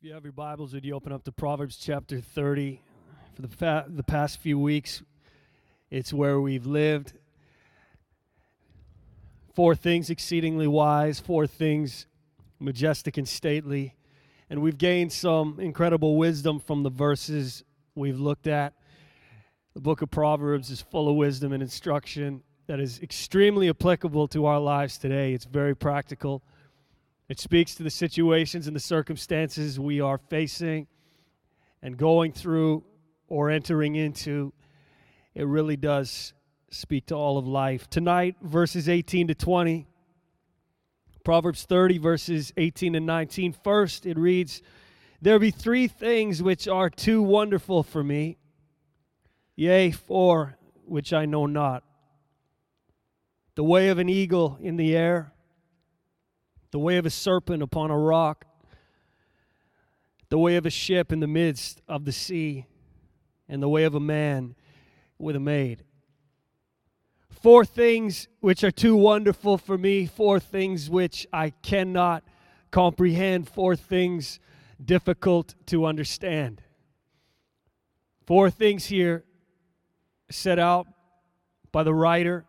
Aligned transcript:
If 0.00 0.06
you 0.06 0.14
have 0.14 0.24
your 0.24 0.32
Bibles, 0.32 0.72
would 0.72 0.86
you 0.86 0.94
open 0.94 1.12
up 1.12 1.24
to 1.24 1.32
Proverbs 1.32 1.76
chapter 1.76 2.22
30? 2.22 2.80
For 3.34 3.42
the, 3.42 3.48
fa- 3.48 3.84
the 3.86 4.02
past 4.02 4.38
few 4.38 4.58
weeks, 4.58 5.02
it's 5.90 6.10
where 6.10 6.40
we've 6.40 6.64
lived. 6.64 7.12
Four 9.54 9.74
things 9.74 10.08
exceedingly 10.08 10.66
wise, 10.66 11.20
four 11.20 11.46
things 11.46 12.06
majestic 12.58 13.18
and 13.18 13.28
stately. 13.28 13.94
And 14.48 14.62
we've 14.62 14.78
gained 14.78 15.12
some 15.12 15.60
incredible 15.60 16.16
wisdom 16.16 16.60
from 16.60 16.82
the 16.82 16.88
verses 16.88 17.62
we've 17.94 18.18
looked 18.18 18.46
at. 18.46 18.72
The 19.74 19.82
book 19.82 20.00
of 20.00 20.10
Proverbs 20.10 20.70
is 20.70 20.80
full 20.80 21.10
of 21.10 21.16
wisdom 21.16 21.52
and 21.52 21.62
instruction 21.62 22.42
that 22.68 22.80
is 22.80 23.00
extremely 23.00 23.68
applicable 23.68 24.28
to 24.28 24.46
our 24.46 24.60
lives 24.60 24.96
today. 24.96 25.34
It's 25.34 25.44
very 25.44 25.76
practical. 25.76 26.42
It 27.30 27.38
speaks 27.38 27.76
to 27.76 27.84
the 27.84 27.90
situations 27.90 28.66
and 28.66 28.74
the 28.74 28.80
circumstances 28.80 29.78
we 29.78 30.00
are 30.00 30.18
facing 30.18 30.88
and 31.80 31.96
going 31.96 32.32
through 32.32 32.82
or 33.28 33.50
entering 33.50 33.94
into. 33.94 34.52
It 35.32 35.46
really 35.46 35.76
does 35.76 36.32
speak 36.72 37.06
to 37.06 37.14
all 37.14 37.38
of 37.38 37.46
life. 37.46 37.88
Tonight, 37.88 38.34
verses 38.42 38.88
18 38.88 39.28
to 39.28 39.36
20, 39.36 39.86
Proverbs 41.22 41.62
30, 41.62 41.98
verses 41.98 42.52
18 42.56 42.96
and 42.96 43.06
19. 43.06 43.52
First, 43.52 44.06
it 44.06 44.18
reads, 44.18 44.60
There 45.22 45.38
be 45.38 45.52
three 45.52 45.86
things 45.86 46.42
which 46.42 46.66
are 46.66 46.90
too 46.90 47.22
wonderful 47.22 47.84
for 47.84 48.02
me, 48.02 48.38
yea, 49.54 49.92
four 49.92 50.58
which 50.84 51.12
I 51.12 51.26
know 51.26 51.46
not. 51.46 51.84
The 53.54 53.62
way 53.62 53.88
of 53.88 53.98
an 53.98 54.08
eagle 54.08 54.58
in 54.60 54.76
the 54.76 54.96
air 54.96 55.32
the 56.70 56.78
way 56.78 56.96
of 56.96 57.06
a 57.06 57.10
serpent 57.10 57.62
upon 57.62 57.90
a 57.90 57.98
rock, 57.98 58.44
the 60.28 60.38
way 60.38 60.56
of 60.56 60.66
a 60.66 60.70
ship 60.70 61.12
in 61.12 61.20
the 61.20 61.26
midst 61.26 61.82
of 61.88 62.04
the 62.04 62.12
sea, 62.12 62.66
and 63.48 63.62
the 63.62 63.68
way 63.68 63.84
of 63.84 63.94
a 63.94 64.00
man 64.00 64.54
with 65.18 65.34
a 65.34 65.40
maid. 65.40 65.82
Four 67.30 67.64
things 67.64 68.28
which 68.40 68.62
are 68.62 68.70
too 68.70 68.96
wonderful 68.96 69.58
for 69.58 69.78
me, 69.78 70.06
four 70.06 70.38
things 70.38 70.90
which 70.90 71.26
I 71.32 71.50
cannot 71.50 72.22
comprehend, 72.70 73.48
four 73.48 73.74
things 73.76 74.38
difficult 74.82 75.54
to 75.66 75.86
understand. 75.86 76.62
Four 78.26 78.50
things 78.50 78.86
here 78.86 79.24
set 80.30 80.58
out 80.58 80.86
by 81.72 81.82
the 81.82 81.94
writer 81.94 82.44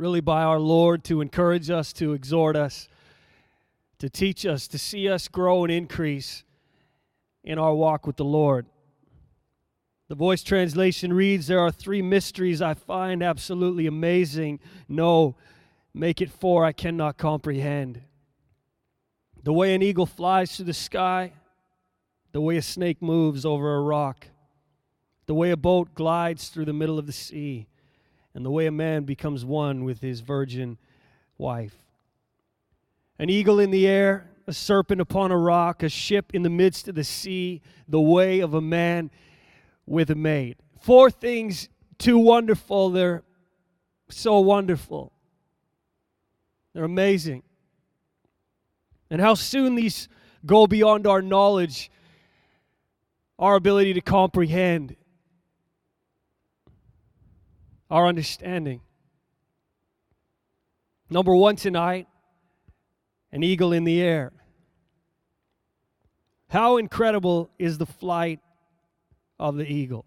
really 0.00 0.20
by 0.22 0.42
our 0.42 0.58
Lord 0.58 1.04
to 1.04 1.20
encourage 1.20 1.68
us, 1.68 1.92
to 1.92 2.14
exhort 2.14 2.56
us, 2.56 2.88
to 3.98 4.08
teach 4.08 4.46
us, 4.46 4.66
to 4.68 4.78
see 4.78 5.10
us 5.10 5.28
grow 5.28 5.62
and 5.62 5.70
increase 5.70 6.42
in 7.44 7.58
our 7.58 7.74
walk 7.74 8.06
with 8.06 8.16
the 8.16 8.24
Lord. 8.24 8.64
The 10.08 10.14
voice 10.14 10.42
translation 10.42 11.12
reads 11.12 11.46
There 11.46 11.60
are 11.60 11.70
three 11.70 12.00
mysteries 12.00 12.62
I 12.62 12.72
find 12.72 13.22
absolutely 13.22 13.86
amazing. 13.86 14.60
No, 14.88 15.36
make 15.92 16.22
it 16.22 16.30
four 16.30 16.64
I 16.64 16.72
cannot 16.72 17.18
comprehend. 17.18 18.00
The 19.42 19.52
way 19.52 19.74
an 19.74 19.82
eagle 19.82 20.06
flies 20.06 20.56
through 20.56 20.64
the 20.64 20.72
sky, 20.72 21.32
the 22.32 22.40
way 22.40 22.56
a 22.56 22.62
snake 22.62 23.02
moves 23.02 23.44
over 23.44 23.76
a 23.76 23.82
rock, 23.82 24.28
the 25.26 25.34
way 25.34 25.50
a 25.50 25.56
boat 25.58 25.94
glides 25.94 26.48
through 26.48 26.64
the 26.64 26.72
middle 26.72 26.98
of 26.98 27.06
the 27.06 27.12
sea 27.12 27.66
and 28.40 28.46
the 28.46 28.50
way 28.50 28.64
a 28.64 28.72
man 28.72 29.04
becomes 29.04 29.44
one 29.44 29.84
with 29.84 30.00
his 30.00 30.20
virgin 30.20 30.78
wife. 31.36 31.76
An 33.18 33.28
eagle 33.28 33.60
in 33.60 33.70
the 33.70 33.86
air, 33.86 34.30
a 34.46 34.54
serpent 34.54 34.98
upon 34.98 35.30
a 35.30 35.36
rock, 35.36 35.82
a 35.82 35.90
ship 35.90 36.30
in 36.32 36.42
the 36.42 36.48
midst 36.48 36.88
of 36.88 36.94
the 36.94 37.04
sea, 37.04 37.60
the 37.86 38.00
way 38.00 38.40
of 38.40 38.54
a 38.54 38.60
man 38.62 39.10
with 39.84 40.10
a 40.10 40.14
maid. 40.14 40.56
Four 40.80 41.10
things 41.10 41.68
too 41.98 42.16
wonderful. 42.16 42.88
They're 42.88 43.24
so 44.08 44.40
wonderful. 44.40 45.12
They're 46.72 46.84
amazing. 46.84 47.42
And 49.10 49.20
how 49.20 49.34
soon 49.34 49.74
these 49.74 50.08
go 50.46 50.66
beyond 50.66 51.06
our 51.06 51.20
knowledge, 51.20 51.90
our 53.38 53.56
ability 53.56 53.92
to 53.92 54.00
comprehend 54.00 54.96
our 57.90 58.06
understanding. 58.06 58.80
Number 61.10 61.34
one 61.34 61.56
tonight 61.56 62.06
an 63.32 63.42
eagle 63.42 63.72
in 63.72 63.84
the 63.84 64.00
air. 64.00 64.32
How 66.48 66.78
incredible 66.78 67.50
is 67.58 67.78
the 67.78 67.86
flight 67.86 68.40
of 69.38 69.56
the 69.56 69.64
eagle? 69.64 70.04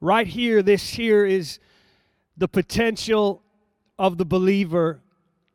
Right 0.00 0.26
here, 0.26 0.62
this 0.62 0.88
here 0.90 1.26
is 1.26 1.58
the 2.36 2.48
potential 2.48 3.42
of 3.98 4.18
the 4.18 4.24
believer 4.24 5.00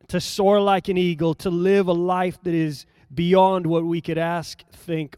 to 0.10 0.20
soar 0.20 0.60
like 0.60 0.90
an 0.90 0.98
eagle, 0.98 1.34
to 1.36 1.50
live 1.50 1.88
a 1.88 1.94
life 1.94 2.38
that 2.44 2.54
is 2.54 2.86
beyond 3.14 3.66
what 3.66 3.84
we 3.84 4.02
could 4.02 4.18
ask, 4.18 4.64
think, 4.72 5.18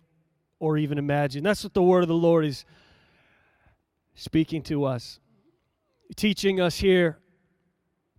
or 0.59 0.77
even 0.77 0.97
imagine. 0.97 1.43
That's 1.43 1.63
what 1.63 1.73
the 1.73 1.81
word 1.81 2.03
of 2.03 2.09
the 2.09 2.15
Lord 2.15 2.45
is 2.45 2.63
speaking 4.15 4.61
to 4.63 4.85
us, 4.85 5.19
teaching 6.15 6.61
us 6.61 6.77
here 6.77 7.17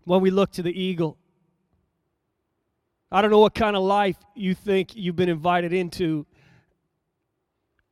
when 0.05 0.21
we 0.21 0.31
look 0.31 0.53
to 0.53 0.63
the 0.63 0.73
eagle. 0.73 1.17
I 3.11 3.23
don't 3.23 3.31
know 3.31 3.41
what 3.41 3.55
kind 3.55 3.77
of 3.77 3.83
life 3.83 4.17
you 4.35 4.55
think 4.55 4.97
you've 4.97 5.17
been 5.17 5.29
invited 5.29 5.73
into, 5.73 6.27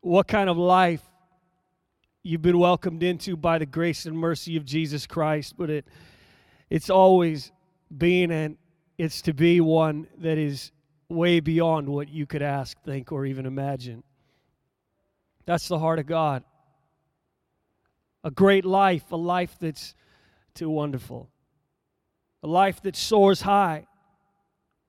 what 0.01 0.27
kind 0.27 0.51
of 0.51 0.59
life 0.59 1.03
you've 2.25 2.43
been 2.43 2.59
welcomed 2.59 3.03
into 3.03 3.37
by 3.37 3.59
the 3.59 3.67
grace 3.67 4.07
and 4.07 4.17
mercy 4.17 4.57
of 4.57 4.65
Jesus 4.65 5.07
Christ, 5.07 5.55
but 5.57 5.71
it 5.71 5.87
it's 6.71 6.91
always 6.91 7.53
been 7.97 8.31
and 8.31 8.57
it's 8.97 9.21
to 9.23 9.35
be 9.35 9.61
one 9.61 10.07
that 10.19 10.39
is 10.39 10.73
way 11.09 11.41
beyond 11.41 11.89
what 11.89 12.09
you 12.09 12.25
could 12.25 12.41
ask, 12.41 12.81
think, 12.83 13.13
or 13.13 13.27
even 13.27 13.45
imagine. 13.45 14.03
That's 15.45 15.69
the 15.69 15.79
heart 15.79 15.99
of 15.99 16.07
God 16.07 16.45
a 18.25 18.31
great 18.31 18.65
life, 18.65 19.11
a 19.13 19.17
life 19.17 19.57
that's 19.61 19.95
too 20.55 20.71
wonderful, 20.71 21.29
a 22.43 22.47
life 22.47 22.81
that 22.83 22.97
soars 22.97 23.43
high. 23.43 23.87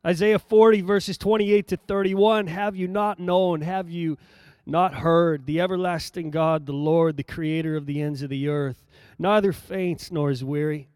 Isaiah 0.05 0.39
40, 0.39 0.81
verses 0.81 1.17
28 1.17 1.67
to 1.69 1.77
31 1.77 2.47
Have 2.47 2.75
you 2.75 2.87
not 2.87 3.19
known? 3.19 3.61
Have 3.61 3.89
you 3.89 4.17
not 4.65 4.95
heard? 4.95 5.45
The 5.45 5.61
everlasting 5.61 6.29
God, 6.29 6.65
the 6.65 6.73
Lord, 6.73 7.17
the 7.17 7.23
creator 7.23 7.75
of 7.75 7.85
the 7.85 8.01
ends 8.01 8.21
of 8.21 8.29
the 8.29 8.49
earth, 8.49 8.83
neither 9.17 9.53
faints 9.53 10.11
nor 10.11 10.29
is 10.29 10.43
weary. 10.43 10.89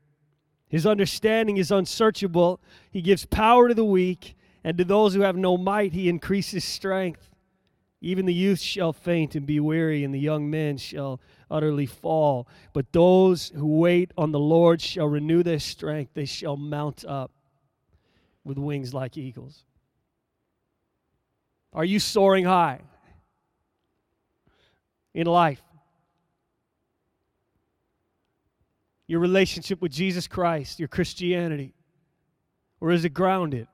His 0.69 0.85
understanding 0.85 1.57
is 1.57 1.71
unsearchable. 1.71 2.59
He 2.91 3.01
gives 3.01 3.25
power 3.25 3.69
to 3.69 3.73
the 3.73 3.85
weak, 3.85 4.35
and 4.63 4.77
to 4.77 4.83
those 4.83 5.13
who 5.13 5.21
have 5.21 5.37
no 5.37 5.57
might, 5.57 5.93
he 5.93 6.09
increases 6.09 6.65
strength. 6.65 7.29
Even 7.99 8.25
the 8.25 8.33
youth 8.33 8.59
shall 8.59 8.93
faint 8.93 9.35
and 9.35 9.45
be 9.45 9.59
weary, 9.59 10.03
and 10.03 10.13
the 10.13 10.19
young 10.19 10.49
men 10.49 10.77
shall 10.77 11.19
utterly 11.49 11.87
fall. 11.87 12.47
But 12.73 12.91
those 12.93 13.49
who 13.55 13.79
wait 13.79 14.11
on 14.17 14.31
the 14.31 14.39
Lord 14.39 14.81
shall 14.81 15.07
renew 15.07 15.41
their 15.41 15.59
strength. 15.59 16.11
They 16.13 16.25
shall 16.25 16.57
mount 16.57 17.03
up 17.05 17.31
with 18.43 18.57
wings 18.57 18.93
like 18.93 19.17
eagles. 19.17 19.63
Are 21.73 21.85
you 21.85 21.99
soaring 21.99 22.45
high 22.45 22.81
in 25.13 25.25
life? 25.25 25.61
Your 29.07 29.19
relationship 29.19 29.81
with 29.81 29.91
Jesus 29.91 30.27
Christ, 30.27 30.79
your 30.79 30.87
Christianity? 30.87 31.73
Or 32.79 32.91
is 32.91 33.05
it 33.05 33.09
grounded? 33.09 33.67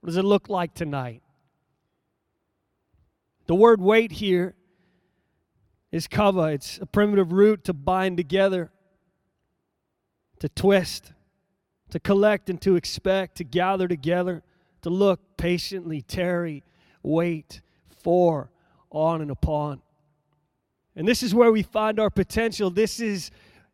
What 0.00 0.08
does 0.08 0.16
it 0.16 0.24
look 0.24 0.48
like 0.48 0.74
tonight? 0.74 1.22
The 3.46 3.54
word 3.54 3.80
wait 3.80 4.12
here 4.12 4.54
is 5.92 6.06
kava. 6.06 6.48
It's 6.48 6.78
a 6.78 6.86
primitive 6.86 7.32
root 7.32 7.64
to 7.64 7.72
bind 7.72 8.16
together, 8.16 8.70
to 10.40 10.48
twist, 10.48 11.12
to 11.90 12.00
collect 12.00 12.50
and 12.50 12.60
to 12.62 12.76
expect, 12.76 13.36
to 13.36 13.44
gather 13.44 13.86
together, 13.86 14.42
to 14.82 14.90
look 14.90 15.36
patiently, 15.36 16.02
tarry, 16.02 16.64
wait 17.02 17.60
for, 18.02 18.50
on 18.90 19.22
and 19.22 19.30
upon. 19.30 19.80
And 20.96 21.06
this 21.06 21.22
is 21.22 21.34
where 21.34 21.52
we 21.52 21.62
find 21.62 22.00
our 22.00 22.10
potential. 22.10 22.70
This 22.70 23.00
is 23.00 23.30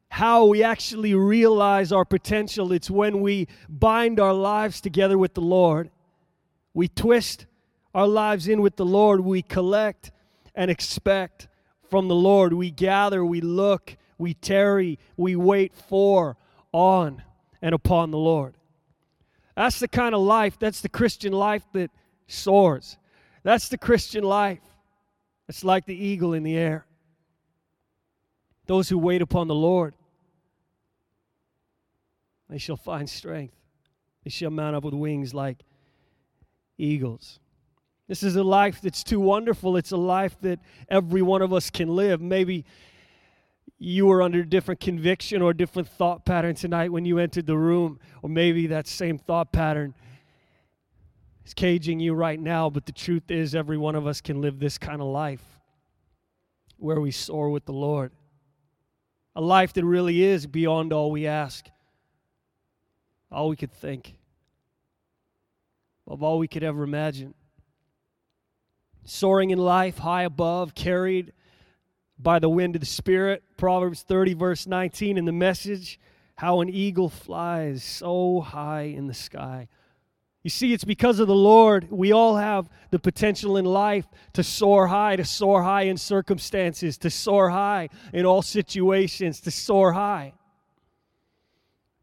how 0.09 0.45
we 0.45 0.63
actually 0.63 1.15
realize 1.15 1.93
our 1.93 2.05
potential. 2.05 2.73
It's 2.73 2.91
when 2.91 3.23
we 3.23 3.49
bind 3.69 4.21
our 4.21 4.35
lives 4.35 4.81
together 4.81 5.17
with 5.17 5.33
the 5.33 5.41
Lord. 5.41 5.91
We 6.75 6.89
twist 6.89 7.47
our 7.94 8.06
lives 8.06 8.49
in 8.49 8.61
with 8.61 8.77
the 8.77 8.85
Lord. 8.85 9.21
We 9.21 9.43
collect 9.43 10.11
and 10.55 10.71
expect 10.71 11.49
from 11.91 12.09
the 12.09 12.15
Lord. 12.15 12.53
We 12.53 12.71
gather, 12.71 13.25
we 13.25 13.41
look, 13.41 13.97
we 14.19 14.35
tarry, 14.35 14.99
we 15.17 15.37
wait 15.37 15.75
for, 15.75 16.37
on, 16.73 17.23
and 17.61 17.75
upon 17.75 18.11
the 18.11 18.19
Lord. 18.19 18.55
That's 19.56 19.79
the 19.79 19.89
kind 19.89 20.15
of 20.15 20.23
life, 20.23 20.59
that's 20.59 20.81
the 20.81 20.89
Christian 20.89 21.33
life 21.33 21.65
that 21.73 21.91
soars. 22.27 22.97
That's 23.43 23.69
the 23.69 23.79
Christian 23.79 24.25
life. 24.25 24.61
It's 25.49 25.65
like 25.65 25.85
the 25.85 25.97
eagle 25.97 26.33
in 26.33 26.44
the 26.44 26.56
air. 26.56 26.87
Those 28.67 28.89
who 28.89 28.97
wait 28.97 29.21
upon 29.21 29.49
the 29.49 29.55
Lord, 29.55 29.94
they 32.49 32.59
shall 32.59 32.77
find 32.77 33.11
strength. 33.11 33.55
They 34.25 34.31
shall 34.31 34.50
mount 34.50 34.77
up 34.77 34.85
with 34.85 34.94
wings 34.94 35.35
like 35.35 35.59
eagles. 36.79 37.41
This 38.09 38.23
is 38.23 38.37
a 38.37 38.43
life 38.43 38.81
that's 38.81 39.05
too 39.05 39.21
wonderful. 39.21 39.77
It's 39.77 39.93
a 39.93 39.97
life 39.97 40.37
that 40.43 40.61
every 40.89 41.23
one 41.23 41.41
of 41.41 41.53
us 41.53 41.71
can 41.71 41.95
live. 41.95 42.21
Maybe 42.21 42.65
you 43.79 44.07
were 44.07 44.23
under 44.23 44.41
a 44.41 44.47
different 44.47 44.81
conviction 44.81 45.43
or 45.43 45.53
different 45.55 45.89
thought 45.89 46.25
pattern 46.25 46.55
tonight 46.55 46.93
when 46.93 47.05
you 47.05 47.19
entered 47.19 47.47
the 47.47 47.57
room, 47.57 47.99
or 48.23 48.29
maybe 48.29 48.69
that 48.69 48.87
same 48.87 49.19
thought 49.19 49.53
pattern 49.53 49.95
is 51.45 51.55
caging 51.55 52.01
you 52.01 52.15
right 52.15 52.39
now. 52.39 52.71
But 52.71 52.87
the 52.87 52.93
truth 52.93 53.31
is, 53.31 53.55
every 53.55 53.79
one 53.79 53.95
of 53.95 54.07
us 54.07 54.21
can 54.21 54.41
live 54.41 54.59
this 54.59 54.79
kind 54.79 55.01
of 55.01 55.09
life 55.09 55.43
where 56.77 57.01
we 57.01 57.11
soar 57.11 57.51
with 57.51 57.65
the 57.65 57.73
Lord. 57.73 58.13
A 59.35 59.41
life 59.41 59.73
that 59.73 59.85
really 59.85 60.23
is 60.23 60.47
beyond 60.47 60.93
all 60.93 61.11
we 61.11 61.27
ask, 61.27 61.67
all 63.31 63.49
we 63.49 63.57
could 63.57 63.73
think, 63.73 64.15
of 66.07 66.23
all 66.23 66.39
we 66.39 66.49
could 66.49 66.63
ever 66.63 66.83
imagine. 66.83 67.35
Soaring 69.05 69.51
in 69.51 69.59
life, 69.59 69.99
high 69.99 70.23
above, 70.23 70.75
carried 70.75 71.33
by 72.19 72.39
the 72.39 72.49
wind 72.49 72.77
of 72.77 72.81
the 72.81 72.87
Spirit. 72.87 73.43
Proverbs 73.57 74.03
30, 74.03 74.35
verse 74.35 74.67
19 74.67 75.19
in 75.19 75.25
the 75.25 75.33
message 75.33 75.99
how 76.37 76.61
an 76.61 76.69
eagle 76.69 77.09
flies 77.09 77.85
so 77.85 78.41
high 78.41 78.83
in 78.83 79.07
the 79.07 79.15
sky. 79.15 79.69
You 80.43 80.51
see, 80.51 80.73
it's 80.73 80.85
because 80.85 81.21
of 81.21 81.29
the 81.29 81.35
Lord. 81.35 81.87
We 81.91 82.11
all 82.11 82.37
have 82.37 82.69
the 82.91 82.99
potential 82.99 83.57
in 83.57 83.65
life 83.65 84.07
to 84.33 84.43
soar 84.43 84.89
high, 84.89 85.15
to 85.17 85.25
soar 85.25 85.63
high 85.63 85.83
in 85.83 85.97
circumstances, 85.97 86.99
to 86.99 87.11
soar 87.11 87.51
high 87.51 87.91
in 88.13 88.27
all 88.27 88.43
situations, 88.43 89.41
to 89.43 89.53
soar 89.53 89.93
high. 89.93 90.33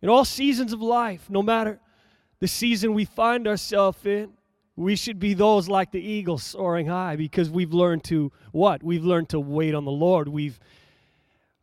In 0.01 0.07
all 0.07 0.23
seasons 0.23 0.71
of 0.71 0.81
life, 0.81 1.29
no 1.29 1.43
matter 1.43 1.81
the 2.39 2.47
season 2.47 2.93
we 2.93 3.03
find 3.03 3.45
ourselves 3.45 4.05
in, 4.05 4.31
we 4.79 4.95
should 4.95 5.19
be 5.19 5.33
those 5.33 5.67
like 5.67 5.91
the 5.91 5.99
eagle 5.99 6.37
soaring 6.37 6.87
high 6.87 7.17
because 7.17 7.49
we've 7.49 7.73
learned 7.73 8.01
to 8.05 8.31
what? 8.53 8.81
We've 8.81 9.03
learned 9.03 9.27
to 9.29 9.39
wait 9.39 9.75
on 9.75 9.83
the 9.83 9.91
Lord. 9.91 10.29
We've 10.29 10.57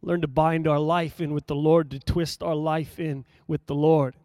learned 0.02 0.20
to 0.20 0.28
bind 0.28 0.68
our 0.68 0.78
life 0.78 1.18
in 1.18 1.32
with 1.32 1.46
the 1.46 1.54
Lord, 1.54 1.90
to 1.92 1.98
twist 1.98 2.42
our 2.42 2.54
life 2.54 3.00
in 3.00 3.24
with 3.48 3.64
the 3.64 3.74
Lord. 3.74 4.16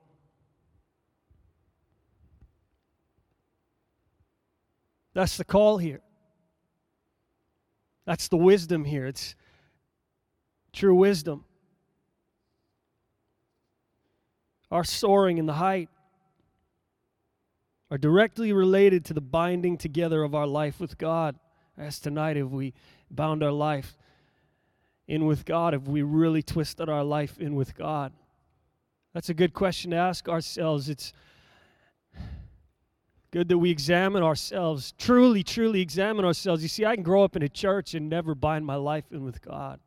That's 5.13 5.37
the 5.37 5.45
call 5.45 5.77
here. 5.77 6.01
That's 8.05 8.27
the 8.27 8.37
wisdom 8.37 8.83
here. 8.83 9.07
It's 9.07 9.35
true 10.73 10.95
wisdom. 10.95 11.45
Our 14.69 14.83
soaring 14.83 15.37
in 15.37 15.45
the 15.45 15.53
height 15.53 15.87
are 17.91 17.97
directly 17.97 18.53
related 18.53 19.03
to 19.05 19.13
the 19.13 19.21
binding 19.21 19.77
together 19.77 20.23
of 20.23 20.33
our 20.33 20.47
life 20.47 20.79
with 20.79 20.97
God. 20.97 21.35
As 21.77 21.99
tonight, 21.99 22.37
if 22.37 22.47
we 22.47 22.73
bound 23.09 23.43
our 23.43 23.51
life 23.51 23.97
in 25.07 25.25
with 25.25 25.43
God, 25.43 25.73
if 25.73 25.83
we 25.83 26.01
really 26.01 26.41
twisted 26.41 26.87
our 26.87 27.03
life 27.03 27.37
in 27.37 27.53
with 27.53 27.75
God? 27.75 28.13
That's 29.13 29.29
a 29.29 29.33
good 29.33 29.53
question 29.53 29.91
to 29.91 29.97
ask 29.97 30.29
ourselves. 30.29 30.87
It's 30.87 31.11
good 33.31 33.49
that 33.49 33.57
we 33.57 33.69
examine 33.69 34.23
ourselves, 34.23 34.93
truly, 34.97 35.43
truly 35.43 35.81
examine 35.81 36.23
ourselves. 36.23 36.63
You 36.63 36.69
see, 36.69 36.85
I 36.85 36.95
can 36.95 37.03
grow 37.03 37.25
up 37.25 37.35
in 37.35 37.43
a 37.43 37.49
church 37.49 37.93
and 37.93 38.09
never 38.09 38.35
bind 38.35 38.65
my 38.65 38.75
life 38.75 39.11
in 39.11 39.23
with 39.23 39.41
God 39.41 39.81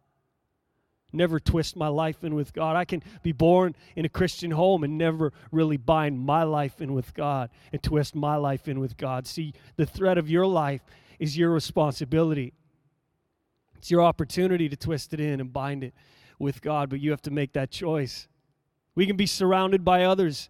never 1.15 1.39
twist 1.39 1.77
my 1.77 1.89
life 1.89 2.25
in 2.25 2.35
with 2.35 2.53
God. 2.53 2.77
I 2.77 2.85
can 2.85 3.03
be 3.23 3.33
born 3.33 3.75
in 3.97 4.05
a 4.05 4.09
Christian 4.09 4.51
home 4.51 4.85
and 4.85 4.99
never 4.99 5.33
really 5.53 5.77
bind 5.77 6.19
my 6.19 6.43
life 6.43 6.81
in 6.81 6.93
with 6.93 7.15
God 7.15 7.51
and 7.73 7.83
twist 7.83 8.15
my 8.15 8.37
life 8.37 8.69
in 8.69 8.81
with 8.81 8.97
God. 8.97 9.27
See, 9.27 9.55
the 9.77 9.87
thread 9.87 10.19
of 10.19 10.29
your 10.29 10.47
life 10.47 10.83
is 11.19 11.39
your 11.39 11.51
responsibility. 11.51 12.53
It's 13.77 13.91
your 13.91 14.03
opportunity 14.03 14.69
to 14.69 14.77
twist 14.77 15.15
it 15.15 15.21
in 15.21 15.41
and 15.41 15.53
bind 15.53 15.85
it 15.85 15.95
with 16.39 16.61
God, 16.61 16.91
but 16.91 17.01
you 17.01 17.11
have 17.11 17.23
to 17.23 17.31
make 17.31 17.53
that 17.53 17.71
choice. 17.71 18.29
We 18.95 19.07
can 19.07 19.17
be 19.17 19.27
surrounded 19.27 19.85
by 19.85 20.05
others 20.05 20.49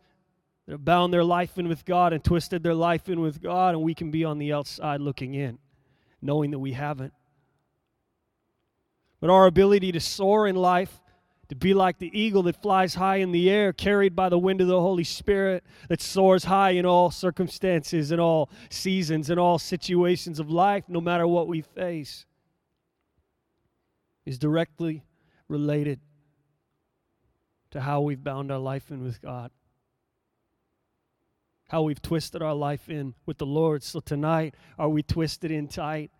that 0.66 0.72
have 0.72 0.84
bound 0.84 1.12
their 1.12 1.24
life 1.24 1.58
in 1.58 1.68
with 1.68 1.84
God 1.84 2.12
and 2.12 2.22
twisted 2.22 2.62
their 2.62 2.74
life 2.74 3.08
in 3.08 3.20
with 3.20 3.42
God, 3.42 3.74
and 3.74 3.82
we 3.82 3.94
can 3.94 4.10
be 4.10 4.24
on 4.24 4.38
the 4.38 4.52
outside 4.52 5.00
looking 5.00 5.34
in, 5.34 5.58
knowing 6.22 6.50
that 6.52 6.58
we 6.58 6.72
haven't 6.72 7.12
but 9.24 9.32
our 9.32 9.46
ability 9.46 9.90
to 9.90 10.00
soar 10.00 10.46
in 10.46 10.54
life, 10.54 11.00
to 11.48 11.54
be 11.54 11.72
like 11.72 11.98
the 11.98 12.10
eagle 12.12 12.42
that 12.42 12.60
flies 12.60 12.96
high 12.96 13.16
in 13.16 13.32
the 13.32 13.48
air, 13.48 13.72
carried 13.72 14.14
by 14.14 14.28
the 14.28 14.38
wind 14.38 14.60
of 14.60 14.66
the 14.66 14.78
Holy 14.78 15.02
Spirit, 15.02 15.64
that 15.88 16.02
soars 16.02 16.44
high 16.44 16.72
in 16.72 16.84
all 16.84 17.10
circumstances, 17.10 18.12
in 18.12 18.20
all 18.20 18.50
seasons, 18.68 19.30
in 19.30 19.38
all 19.38 19.58
situations 19.58 20.38
of 20.38 20.50
life, 20.50 20.84
no 20.88 21.00
matter 21.00 21.26
what 21.26 21.48
we 21.48 21.62
face, 21.62 22.26
is 24.26 24.38
directly 24.38 25.02
related 25.48 26.00
to 27.70 27.80
how 27.80 28.02
we've 28.02 28.22
bound 28.22 28.52
our 28.52 28.58
life 28.58 28.90
in 28.90 29.02
with 29.02 29.22
God 29.22 29.50
how 31.68 31.80
we've 31.80 32.02
twisted 32.02 32.42
our 32.42 32.54
life 32.54 32.90
in 32.90 33.14
with 33.24 33.38
the 33.38 33.46
Lord. 33.46 33.82
So 33.82 33.98
tonight, 33.98 34.54
are 34.78 34.90
we 34.90 35.02
twisted 35.02 35.50
in 35.50 35.66
tight 35.66 36.10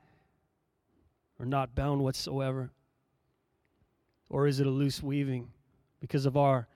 or 1.38 1.44
not 1.44 1.74
bound 1.74 2.02
whatsoever? 2.02 2.72
Or 4.34 4.48
is 4.48 4.58
it 4.58 4.66
a 4.66 4.70
loose 4.70 5.00
weaving 5.00 5.46
because 6.00 6.26
of 6.26 6.36
our 6.36 6.66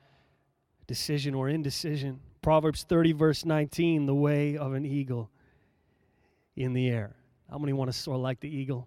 decision 0.87 1.35
or 1.35 1.49
indecision? 1.49 2.21
Proverbs 2.41 2.85
30, 2.85 3.11
verse 3.11 3.45
19, 3.45 4.07
the 4.07 4.15
way 4.15 4.57
of 4.57 4.75
an 4.75 4.87
eagle 4.87 5.29
in 6.55 6.73
the 6.73 6.89
air. 6.89 7.17
How 7.51 7.59
many 7.59 7.73
want 7.73 7.91
to 7.91 7.93
soar 7.93 8.17
like 8.17 8.39
the 8.39 8.49
eagle? 8.49 8.87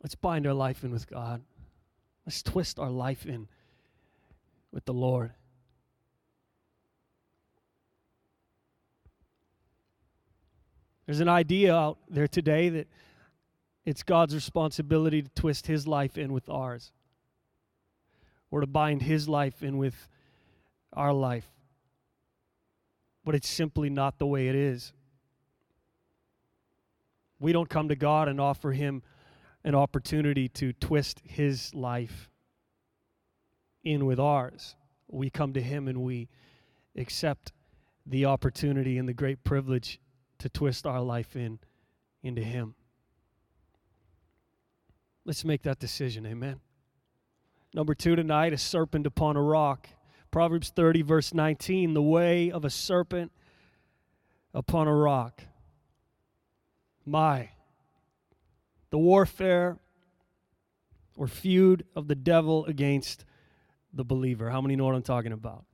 Let's 0.00 0.14
bind 0.14 0.46
our 0.46 0.54
life 0.54 0.84
in 0.84 0.92
with 0.92 1.08
God. 1.08 1.42
Let's 2.24 2.44
twist 2.44 2.78
our 2.78 2.90
life 2.90 3.26
in 3.26 3.48
with 4.70 4.84
the 4.84 4.94
Lord. 4.94 5.32
There's 11.06 11.18
an 11.18 11.28
idea 11.28 11.74
out 11.74 11.98
there 12.08 12.28
today 12.28 12.68
that 12.68 12.86
it's 13.88 14.02
God's 14.02 14.34
responsibility 14.34 15.22
to 15.22 15.30
twist 15.30 15.66
his 15.66 15.88
life 15.88 16.18
in 16.18 16.30
with 16.30 16.50
ours 16.50 16.92
or 18.50 18.60
to 18.60 18.66
bind 18.66 19.00
his 19.00 19.30
life 19.30 19.62
in 19.62 19.78
with 19.78 20.10
our 20.92 21.14
life. 21.14 21.48
But 23.24 23.34
it's 23.34 23.48
simply 23.48 23.88
not 23.88 24.18
the 24.18 24.26
way 24.26 24.48
it 24.48 24.54
is. 24.54 24.92
We 27.40 27.52
don't 27.52 27.70
come 27.70 27.88
to 27.88 27.96
God 27.96 28.28
and 28.28 28.38
offer 28.38 28.72
him 28.72 29.02
an 29.64 29.74
opportunity 29.74 30.50
to 30.50 30.74
twist 30.74 31.22
his 31.24 31.74
life 31.74 32.28
in 33.82 34.04
with 34.04 34.20
ours. 34.20 34.76
We 35.08 35.30
come 35.30 35.54
to 35.54 35.62
him 35.62 35.88
and 35.88 36.02
we 36.02 36.28
accept 36.94 37.52
the 38.04 38.26
opportunity 38.26 38.98
and 38.98 39.08
the 39.08 39.14
great 39.14 39.44
privilege 39.44 39.98
to 40.40 40.50
twist 40.50 40.86
our 40.86 41.00
life 41.00 41.36
in 41.36 41.58
into 42.22 42.42
him. 42.42 42.74
Let's 45.28 45.44
make 45.44 45.60
that 45.64 45.78
decision. 45.78 46.24
Amen. 46.24 46.58
Number 47.74 47.94
two 47.94 48.16
tonight, 48.16 48.54
a 48.54 48.56
serpent 48.56 49.06
upon 49.06 49.36
a 49.36 49.42
rock. 49.42 49.86
Proverbs 50.30 50.72
30, 50.74 51.02
verse 51.02 51.34
19, 51.34 51.92
the 51.92 52.00
way 52.00 52.50
of 52.50 52.64
a 52.64 52.70
serpent 52.70 53.30
upon 54.54 54.88
a 54.88 54.94
rock. 54.94 55.42
My, 57.04 57.50
the 58.88 58.96
warfare 58.96 59.76
or 61.14 61.28
feud 61.28 61.84
of 61.94 62.08
the 62.08 62.14
devil 62.14 62.64
against 62.64 63.26
the 63.92 64.04
believer. 64.04 64.48
How 64.48 64.62
many 64.62 64.76
know 64.76 64.86
what 64.86 64.94
I'm 64.94 65.02
talking 65.02 65.32
about? 65.32 65.66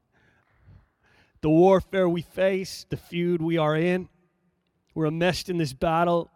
The 1.43 1.51
warfare 1.51 2.09
we 2.09 2.23
face, 2.23 2.87
the 2.91 2.97
feud 2.97 3.41
we 3.41 3.57
are 3.57 3.77
in, 3.77 4.09
we're 4.97 5.07
enmeshed 5.07 5.49
in 5.49 5.59
this 5.59 5.73
battle, 5.73 6.29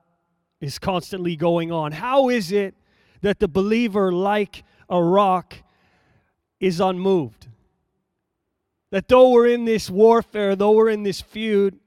is 0.61 0.79
constantly 0.79 1.35
going 1.35 1.73
on. 1.73 1.91
How 1.91 2.29
is 2.29 2.53
it 2.53 2.77
that 3.23 3.41
the 3.41 3.49
believer, 3.49 4.13
like 4.13 4.65
a 4.89 5.03
rock, 5.03 5.57
is 6.61 6.81
unmoved. 6.81 7.49
That 8.91 9.09
though 9.09 9.31
we're 9.31 9.49
in 9.49 9.65
this 9.65 9.91
warfare, 9.91 10.57
though 10.57 10.73
we're 10.73 10.89
in 10.89 11.03
this 11.03 11.21
feud, 11.21 11.79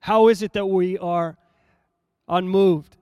how 0.00 0.28
is 0.28 0.42
it 0.42 0.52
that 0.52 0.66
we 0.66 0.98
are 0.98 1.36
unmoved? 2.28 2.96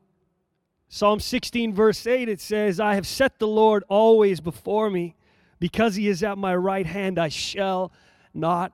Psalm 0.89 1.21
16, 1.21 1.75
verse 1.75 2.07
8, 2.07 2.29
it 2.29 2.41
says, 2.41 2.79
I 2.79 2.95
have 2.95 3.07
set 3.07 3.39
the 3.39 3.47
Lord 3.47 3.83
always 3.89 4.41
before 4.41 4.91
me. 4.91 5.17
Because 5.59 5.95
he 5.95 6.09
is 6.09 6.23
at 6.23 6.39
my 6.39 6.57
right 6.57 6.87
hand, 6.87 7.19
I 7.19 7.29
shall 7.29 7.93
not 8.35 8.73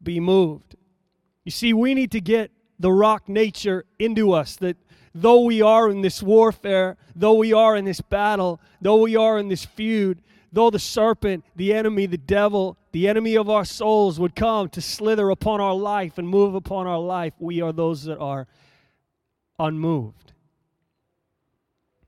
be 0.00 0.20
moved. 0.20 0.76
You 1.44 1.50
see, 1.50 1.72
we 1.72 1.92
need 1.92 2.12
to 2.12 2.20
get 2.20 2.50
the 2.78 2.92
rock 2.92 3.28
nature 3.28 3.84
into 3.98 4.32
us 4.32 4.54
that 4.56 4.76
though 5.20 5.40
we 5.40 5.62
are 5.62 5.90
in 5.90 6.00
this 6.00 6.22
warfare, 6.22 6.96
though 7.14 7.34
we 7.34 7.52
are 7.52 7.76
in 7.76 7.84
this 7.84 8.00
battle, 8.00 8.60
though 8.80 9.02
we 9.02 9.16
are 9.16 9.38
in 9.38 9.48
this 9.48 9.64
feud, 9.64 10.22
though 10.52 10.70
the 10.70 10.78
serpent, 10.78 11.44
the 11.56 11.72
enemy, 11.72 12.06
the 12.06 12.18
devil, 12.18 12.76
the 12.92 13.08
enemy 13.08 13.36
of 13.36 13.50
our 13.50 13.64
souls 13.64 14.18
would 14.18 14.34
come 14.34 14.68
to 14.70 14.80
slither 14.80 15.30
upon 15.30 15.60
our 15.60 15.74
life 15.74 16.18
and 16.18 16.28
move 16.28 16.54
upon 16.54 16.86
our 16.86 16.98
life, 16.98 17.34
we 17.38 17.60
are 17.60 17.72
those 17.72 18.04
that 18.04 18.18
are 18.18 18.46
unmoved. 19.58 20.32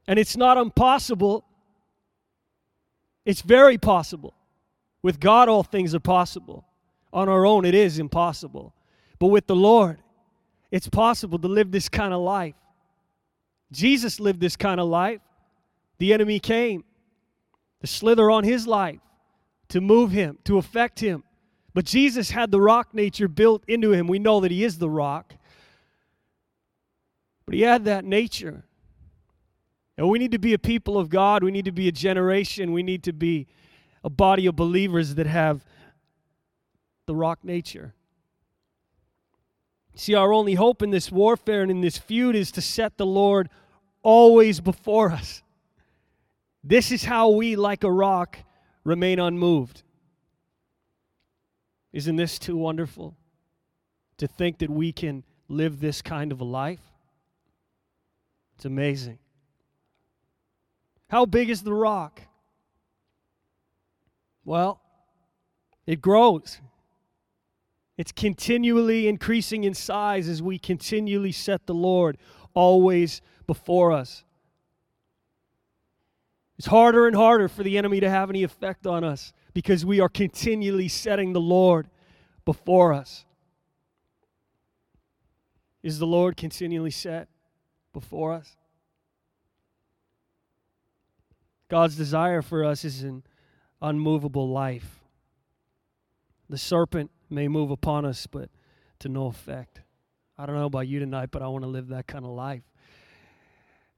And 0.07 0.19
it's 0.19 0.37
not 0.37 0.57
impossible, 0.57 1.45
it's 3.25 3.43
very 3.43 3.79
possible. 3.79 4.35
With 5.02 5.21
God, 5.21 5.49
all 5.49 5.62
things 5.62 5.95
are 5.95 6.00
possible. 6.00 6.67
On 7.12 7.29
our 7.29 7.47
own, 7.47 7.64
it 7.64 7.75
is 7.75 7.99
impossible. 7.99 8.75
But 9.19 9.29
with 9.29 9.47
the 9.47 9.57
Lord, 9.57 9.99
it's 10.71 10.88
possible 10.88 11.38
to 11.38 11.49
live 11.49 11.71
this 11.71 11.88
kind 11.88 12.12
of 12.12 12.21
life. 12.21 12.55
Jesus 13.73 14.21
lived 14.21 14.41
this 14.41 14.57
kind 14.57 14.81
of 14.81 14.89
life. 14.89 15.21
The 15.99 16.12
enemy 16.12 16.41
came 16.41 16.85
to 17.81 17.87
slither 17.87 18.31
on 18.31 18.45
his 18.45 18.67
life, 18.67 19.00
to 19.69 19.81
move 19.81 20.11
him, 20.11 20.39
to 20.45 20.59
affect 20.59 21.00
him. 21.00 21.25
But 21.73 21.85
Jesus 21.85 22.31
had 22.31 22.50
the 22.50 22.61
rock 22.61 22.95
nature 22.95 23.29
built 23.29 23.65
into 23.69 23.93
him. 23.93 24.07
We 24.07 24.19
know 24.19 24.41
that 24.41 24.50
he 24.50 24.65
is 24.65 24.79
the 24.79 24.91
rock. 24.91 25.35
But 27.47 27.55
he 27.55 27.62
had 27.62 27.85
that 27.85 28.05
nature. 28.05 28.65
And 29.97 30.09
we 30.09 30.19
need 30.19 30.33
to 30.33 30.39
be 30.39 30.55
a 30.55 30.59
people 30.59 30.99
of 30.99 31.09
God. 31.09 31.45
We 31.45 31.50
need 31.50 31.67
to 31.67 31.73
be 31.73 31.87
a 31.87 31.93
generation. 31.93 32.73
We 32.73 32.83
need 32.83 33.05
to 33.05 33.12
be 33.12 33.47
a 34.03 34.11
body 34.11 34.47
of 34.47 34.57
believers 34.57 35.15
that 35.17 35.27
have 35.27 35.65
the 37.07 37.15
rock 37.15 37.45
nature. 37.45 37.95
See, 40.00 40.14
our 40.14 40.33
only 40.33 40.54
hope 40.54 40.80
in 40.80 40.88
this 40.88 41.12
warfare 41.12 41.61
and 41.61 41.71
in 41.71 41.83
this 41.83 41.99
feud 41.99 42.35
is 42.35 42.50
to 42.52 42.62
set 42.62 42.97
the 42.97 43.04
Lord 43.04 43.50
always 44.02 44.59
before 44.59 45.12
us. 45.12 45.42
This 46.64 46.90
is 46.90 47.04
how 47.04 47.28
we, 47.28 47.54
like 47.54 47.85
a 47.85 47.92
rock, 47.92 48.38
remain 48.83 49.19
unmoved. 49.21 49.83
Isn't 51.92 52.16
this 52.16 52.38
too 52.38 52.57
wonderful 52.57 53.14
to 54.16 54.26
think 54.26 54.57
that 54.61 54.71
we 54.71 54.90
can 54.90 55.23
live 55.49 55.80
this 55.80 56.00
kind 56.00 56.33
of 56.33 56.40
a 56.40 56.45
life? 56.45 56.80
It's 58.57 58.64
amazing. 58.64 59.19
How 61.11 61.26
big 61.26 61.50
is 61.50 61.62
the 61.62 61.75
rock? 61.75 62.23
Well, 64.47 64.80
it 65.87 66.00
grows. 66.00 66.59
It's 68.00 68.12
continually 68.12 69.09
increasing 69.09 69.64
in 69.64 69.75
size 69.75 70.26
as 70.26 70.42
we 70.42 70.59
continually 70.59 71.33
set 71.33 71.66
the 71.66 71.75
Lord 71.75 72.16
always 72.54 73.21
before 73.47 73.92
us. 73.92 74.25
It's 76.57 76.69
harder 76.69 77.07
and 77.07 77.14
harder 77.14 77.47
for 77.47 77.62
the 77.62 77.76
enemy 77.76 78.00
to 78.00 78.09
have 78.09 78.30
any 78.30 78.42
effect 78.42 78.87
on 78.87 79.04
us 79.04 79.35
because 79.52 79.85
we 79.85 80.00
are 80.00 80.09
continually 80.09 80.88
setting 80.88 81.35
the 81.35 81.42
Lord 81.42 81.90
before 82.47 82.95
us. 82.95 83.26
Is 85.83 85.99
the 85.99 86.07
Lord 86.07 86.38
continually 86.38 86.92
set 86.92 87.28
before 87.92 88.33
us? 88.33 88.57
God's 91.69 91.97
desire 91.97 92.40
for 92.40 92.64
us 92.64 92.83
is 92.83 93.02
an 93.02 93.25
unmovable 93.83 94.49
life. 94.49 95.00
The 96.49 96.57
serpent 96.57 97.11
may 97.31 97.49
move 97.49 97.71
upon 97.71 98.05
us, 98.05 98.27
but 98.27 98.51
to 99.01 99.09
no 99.09 99.27
effect. 99.27 99.81
I 100.39 100.47
don't 100.47 100.55
know 100.55 100.67
about 100.67 100.89
you 100.89 100.99
tonight, 101.01 101.31
but 101.31 101.43
I 101.43 101.49
want 101.49 101.65
to 101.65 101.69
live 101.69 101.89
that 101.89 102.07
kind 102.07 102.25
of 102.25 102.31
life. 102.31 102.63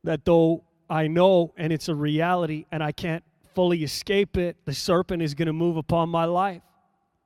That 0.05 0.25
though 0.25 0.65
I 0.91 1.07
know 1.07 1.53
and 1.57 1.73
it's 1.73 1.89
a 1.89 1.95
reality 1.95 2.67
and 2.73 2.83
I 2.83 2.93
can't 2.93 3.23
fully 3.55 3.85
escape 3.85 4.37
it, 4.37 4.57
the 4.65 4.75
serpent 4.75 5.23
is 5.23 5.35
going 5.35 5.47
to 5.47 5.53
move 5.53 5.77
upon 5.77 6.09
my 6.09 6.25
life. 6.25 6.63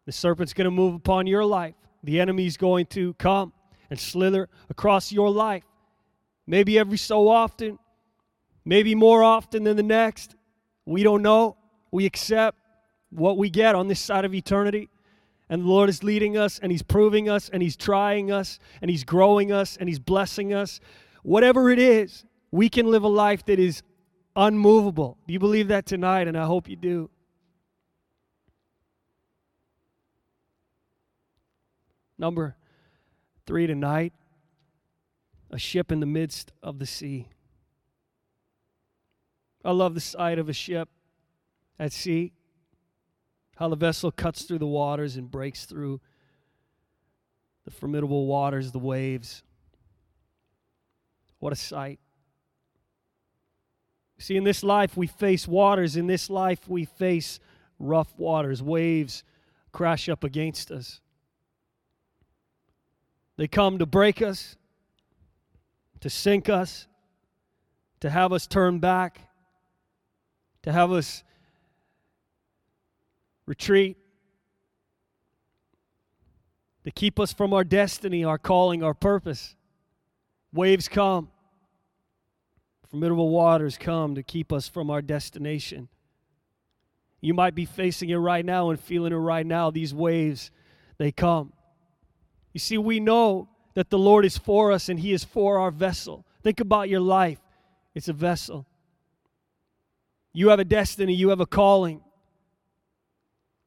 The 0.05 0.13
serpent's 0.13 0.53
going 0.53 0.67
to 0.67 0.71
move 0.71 0.95
upon 0.95 1.27
your 1.27 1.45
life. 1.45 1.75
The 2.03 2.21
enemy's 2.21 2.57
going 2.57 2.87
to 2.87 3.15
come 3.15 3.53
and 3.91 3.99
slither 3.99 4.49
across 4.69 5.11
your 5.11 5.31
life. 5.31 5.65
Maybe 6.47 6.79
every 6.79 6.99
so 6.99 7.29
often, 7.29 7.79
maybe 8.65 8.95
more 8.95 9.23
often 9.23 9.65
than 9.65 9.77
the 9.77 9.83
next. 9.83 10.37
We 10.85 11.03
don't 11.03 11.23
know. 11.23 11.57
We 11.91 12.07
accept 12.07 12.59
what 13.11 13.39
we 13.39 13.51
get 13.51 13.75
on 13.75 13.89
this 13.89 13.99
side 13.99 14.25
of 14.25 14.35
eternity. 14.35 14.89
And 15.49 15.63
the 15.63 15.67
Lord 15.67 15.89
is 15.89 16.03
leading 16.03 16.37
us, 16.37 16.59
and 16.59 16.73
He's 16.73 16.83
proving 16.83 17.29
us, 17.29 17.49
and 17.49 17.63
He's 17.63 17.77
trying 17.77 18.33
us, 18.33 18.59
and 18.83 18.91
He's 18.91 19.05
growing 19.05 19.53
us, 19.53 19.77
and 19.77 19.89
He's 19.89 20.01
blessing 20.01 20.53
us. 20.53 20.81
Whatever 21.23 21.71
it 21.71 21.79
is, 21.79 22.25
we 22.51 22.69
can 22.69 22.91
live 22.91 23.05
a 23.05 23.09
life 23.09 23.45
that 23.47 23.59
is 23.59 23.83
unmovable. 24.35 25.19
Do 25.27 25.33
you 25.33 25.39
believe 25.39 25.69
that 25.69 25.87
tonight? 25.87 26.29
And 26.29 26.37
I 26.37 26.45
hope 26.47 26.69
you 26.69 26.77
do. 26.77 27.11
Number 32.19 32.57
three 33.47 33.67
tonight 33.67 34.13
a 35.51 35.59
ship 35.59 35.93
in 35.93 36.01
the 36.01 36.07
midst 36.07 36.53
of 36.63 36.79
the 36.79 36.87
sea. 36.87 37.29
I 39.65 39.71
love 39.71 39.95
the 39.95 40.01
sight 40.01 40.39
of 40.39 40.49
a 40.49 40.53
ship 40.53 40.89
at 41.79 41.93
sea 41.93 42.33
how 43.57 43.69
the 43.69 43.77
vessel 43.77 44.11
cuts 44.11 44.43
through 44.43 44.59
the 44.59 44.67
waters 44.67 45.17
and 45.17 45.31
breaks 45.31 45.65
through 45.65 46.01
the 47.65 47.71
formidable 47.71 48.27
waters, 48.27 48.71
the 48.71 48.79
waves. 48.79 49.43
What 51.39 51.53
a 51.53 51.57
sight. 51.57 51.99
See, 54.19 54.37
in 54.37 54.45
this 54.45 54.63
life, 54.63 54.97
we 54.97 55.07
face 55.07 55.47
waters. 55.47 55.97
In 55.97 56.07
this 56.07 56.31
life, 56.31 56.69
we 56.69 56.85
face 56.85 57.39
rough 57.79 58.17
waters. 58.19 58.63
Waves 58.63 59.25
crash 59.73 60.09
up 60.09 60.25
against 60.25 60.71
us. 60.71 61.01
They 63.37 63.47
come 63.47 63.79
to 63.79 63.87
break 63.87 64.23
us, 64.23 64.57
to 66.01 66.09
sink 66.09 66.49
us, 66.49 66.87
to 68.01 68.09
have 68.09 68.33
us 68.33 68.47
turn 68.47 68.79
back, 68.79 69.21
to 70.63 70.73
have 70.73 70.93
us 70.93 71.23
retreat, 73.47 73.97
to 76.85 76.91
keep 76.93 77.19
us 77.19 77.33
from 77.33 77.53
our 77.53 77.65
destiny, 77.65 78.25
our 78.25 78.39
calling, 78.39 78.83
our 78.83 78.95
purpose. 78.95 79.57
Waves 80.53 80.89
come, 80.89 81.31
formidable 82.89 83.31
waters 83.31 83.77
come 83.77 84.15
to 84.15 84.23
keep 84.23 84.53
us 84.53 84.69
from 84.69 84.91
our 84.91 85.03
destination. 85.03 85.89
You 87.21 87.35
might 87.35 87.57
be 87.57 87.65
facing 87.65 88.11
it 88.11 88.17
right 88.17 88.45
now 88.45 88.71
and 88.71 88.79
feeling 88.79 89.13
it 89.13 89.17
right 89.17 89.45
now. 89.45 89.71
These 89.71 89.93
waves, 89.93 90.53
they 90.99 91.11
come. 91.11 91.53
You 92.53 92.61
see, 92.61 92.79
we 92.79 93.01
know 93.01 93.49
that 93.75 93.91
the 93.91 93.99
Lord 93.99 94.25
is 94.25 94.39
for 94.39 94.71
us 94.71 94.89
and 94.89 95.01
He 95.01 95.13
is 95.13 95.25
for 95.25 95.59
our 95.59 95.73
vessel. 95.73 96.25
Think 96.43 96.61
about 96.61 96.89
your 96.89 97.01
life, 97.01 97.41
it's 97.95 98.09
a 98.09 98.13
vessel. 98.13 98.65
You 100.33 100.51
have 100.51 100.61
a 100.61 100.65
destiny, 100.65 101.15
you 101.15 101.31
have 101.31 101.41
a 101.41 101.47
calling. 101.47 102.01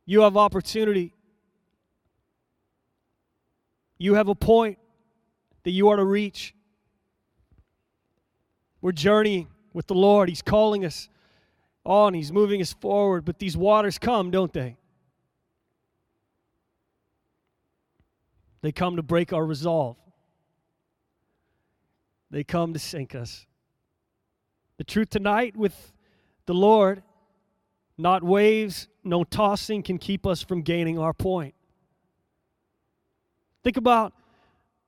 You 0.10 0.22
have 0.22 0.38
opportunity. 0.38 1.14
You 4.00 4.16
have 4.16 4.28
a 4.28 4.34
point 4.34 4.80
that 5.62 5.70
you 5.70 5.90
are 5.90 5.98
to 5.98 6.04
reach. 6.04 6.56
We're 8.82 8.92
journeying 8.92 9.50
with 9.72 9.86
the 9.86 9.94
Lord. 9.94 10.28
He's 10.28 10.42
calling 10.42 10.84
us 10.84 11.10
on, 11.86 12.16
He's 12.16 12.32
moving 12.32 12.60
us 12.60 12.74
forward. 12.74 13.24
But 13.24 13.38
these 13.38 13.56
waters 13.56 14.00
come, 14.00 14.32
don't 14.32 14.52
they? 14.52 14.78
They 18.62 18.72
come 18.72 18.96
to 18.96 19.04
break 19.04 19.32
our 19.32 19.46
resolve, 19.46 19.96
they 22.32 22.44
come 22.44 22.74
to 22.74 22.80
sink 22.80 23.14
us. 23.14 23.46
The 24.78 24.86
truth 24.86 25.12
tonight 25.12 25.56
with 25.56 25.94
the 26.48 26.56
Lord 26.56 27.04
not 28.00 28.24
waves, 28.24 28.88
no 29.10 29.24
tossing 29.24 29.84
can 29.84 29.98
keep 29.98 30.26
us 30.26 30.42
from 30.42 30.62
gaining 30.62 30.98
our 31.00 31.14
point. 31.14 31.56
Think 33.64 33.78
about 33.78 34.14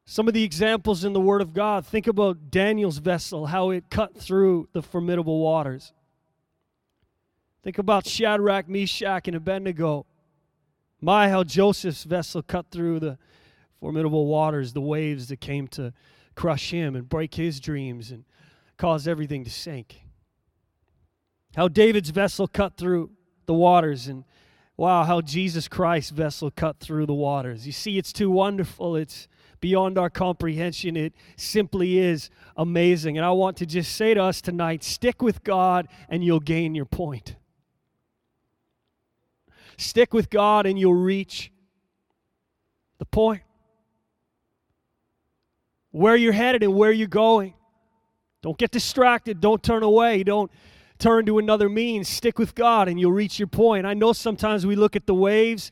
some 0.05 0.27
of 0.27 0.33
the 0.33 0.43
examples 0.43 1.03
in 1.03 1.13
the 1.13 1.19
Word 1.19 1.41
of 1.41 1.53
God. 1.53 1.85
Think 1.85 2.07
about 2.07 2.51
Daniel's 2.51 2.97
vessel, 2.97 3.47
how 3.47 3.69
it 3.69 3.89
cut 3.89 4.17
through 4.17 4.69
the 4.73 4.81
formidable 4.81 5.39
waters. 5.39 5.93
Think 7.63 7.77
about 7.77 8.07
Shadrach, 8.07 8.67
Meshach, 8.67 9.27
and 9.27 9.35
Abednego. 9.35 10.05
My, 10.99 11.29
how 11.29 11.43
Joseph's 11.43 12.03
vessel 12.03 12.41
cut 12.41 12.71
through 12.71 12.99
the 12.99 13.17
formidable 13.79 14.27
waters, 14.27 14.73
the 14.73 14.81
waves 14.81 15.27
that 15.27 15.41
came 15.41 15.67
to 15.69 15.93
crush 16.35 16.71
him 16.71 16.95
and 16.95 17.09
break 17.09 17.35
his 17.35 17.59
dreams 17.59 18.11
and 18.11 18.23
cause 18.77 19.07
everything 19.07 19.43
to 19.43 19.49
sink. 19.49 20.01
How 21.55 21.67
David's 21.67 22.09
vessel 22.09 22.47
cut 22.47 22.77
through 22.77 23.11
the 23.51 23.55
waters 23.55 24.07
and 24.07 24.23
wow, 24.77 25.03
how 25.03 25.19
Jesus 25.19 25.67
Christ's 25.67 26.11
vessel 26.11 26.49
cut 26.49 26.79
through 26.79 27.05
the 27.05 27.13
waters. 27.13 27.65
You 27.65 27.73
see, 27.73 27.97
it's 27.97 28.13
too 28.13 28.31
wonderful. 28.31 28.95
It's 28.95 29.27
beyond 29.59 29.97
our 29.97 30.09
comprehension. 30.09 30.95
It 30.95 31.13
simply 31.35 31.99
is 31.99 32.29
amazing. 32.55 33.17
And 33.17 33.25
I 33.25 33.31
want 33.31 33.57
to 33.57 33.65
just 33.65 33.93
say 33.97 34.13
to 34.13 34.23
us 34.23 34.39
tonight 34.39 34.85
stick 34.85 35.21
with 35.21 35.43
God 35.43 35.89
and 36.07 36.23
you'll 36.23 36.39
gain 36.39 36.75
your 36.75 36.85
point. 36.85 37.35
Stick 39.75 40.13
with 40.13 40.29
God 40.29 40.65
and 40.65 40.79
you'll 40.79 40.93
reach 40.93 41.51
the 42.99 43.05
point. 43.05 43.41
Where 45.91 46.15
you're 46.15 46.31
headed 46.31 46.63
and 46.63 46.73
where 46.73 46.93
you're 46.93 47.09
going. 47.09 47.53
Don't 48.41 48.57
get 48.57 48.71
distracted. 48.71 49.41
Don't 49.41 49.61
turn 49.61 49.83
away. 49.83 50.23
Don't 50.23 50.49
turn 51.01 51.25
to 51.25 51.39
another 51.39 51.67
means. 51.67 52.07
Stick 52.07 52.39
with 52.39 52.55
God 52.55 52.87
and 52.87 52.99
you'll 52.99 53.11
reach 53.11 53.39
your 53.39 53.47
point. 53.47 53.85
I 53.85 53.93
know 53.93 54.13
sometimes 54.13 54.65
we 54.65 54.75
look 54.75 54.95
at 54.95 55.07
the 55.07 55.15
waves, 55.15 55.71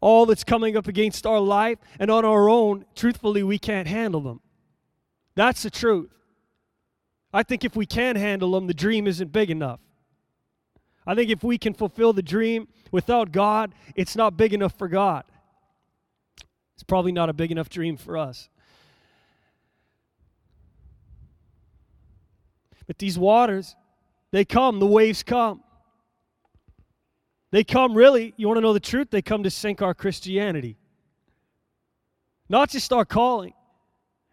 all 0.00 0.26
that's 0.26 0.44
coming 0.44 0.76
up 0.76 0.88
against 0.88 1.24
our 1.26 1.40
life, 1.40 1.78
and 1.98 2.10
on 2.10 2.24
our 2.24 2.48
own, 2.48 2.84
truthfully, 2.94 3.42
we 3.42 3.58
can't 3.58 3.88
handle 3.88 4.20
them. 4.20 4.40
That's 5.36 5.62
the 5.62 5.70
truth. 5.70 6.10
I 7.32 7.42
think 7.42 7.64
if 7.64 7.74
we 7.74 7.86
can 7.86 8.16
handle 8.16 8.52
them, 8.52 8.66
the 8.66 8.74
dream 8.74 9.06
isn't 9.06 9.32
big 9.32 9.50
enough. 9.50 9.80
I 11.06 11.14
think 11.14 11.30
if 11.30 11.42
we 11.42 11.58
can 11.58 11.74
fulfill 11.74 12.12
the 12.12 12.22
dream 12.22 12.68
without 12.90 13.32
God, 13.32 13.74
it's 13.94 14.16
not 14.16 14.36
big 14.36 14.52
enough 14.52 14.76
for 14.76 14.88
God. 14.88 15.24
It's 16.74 16.84
probably 16.84 17.12
not 17.12 17.28
a 17.28 17.32
big 17.32 17.50
enough 17.50 17.68
dream 17.68 17.96
for 17.96 18.16
us. 18.16 18.48
But 22.86 22.98
these 22.98 23.18
waters, 23.18 23.76
they 24.34 24.44
come, 24.44 24.80
the 24.80 24.86
waves 24.86 25.22
come. 25.22 25.62
They 27.52 27.62
come 27.62 27.94
really, 27.94 28.34
you 28.36 28.48
want 28.48 28.56
to 28.56 28.62
know 28.62 28.72
the 28.72 28.80
truth? 28.80 29.10
They 29.10 29.22
come 29.22 29.44
to 29.44 29.50
sink 29.50 29.80
our 29.80 29.94
Christianity. 29.94 30.76
Not 32.48 32.70
just 32.70 32.92
our 32.92 33.04
calling 33.04 33.52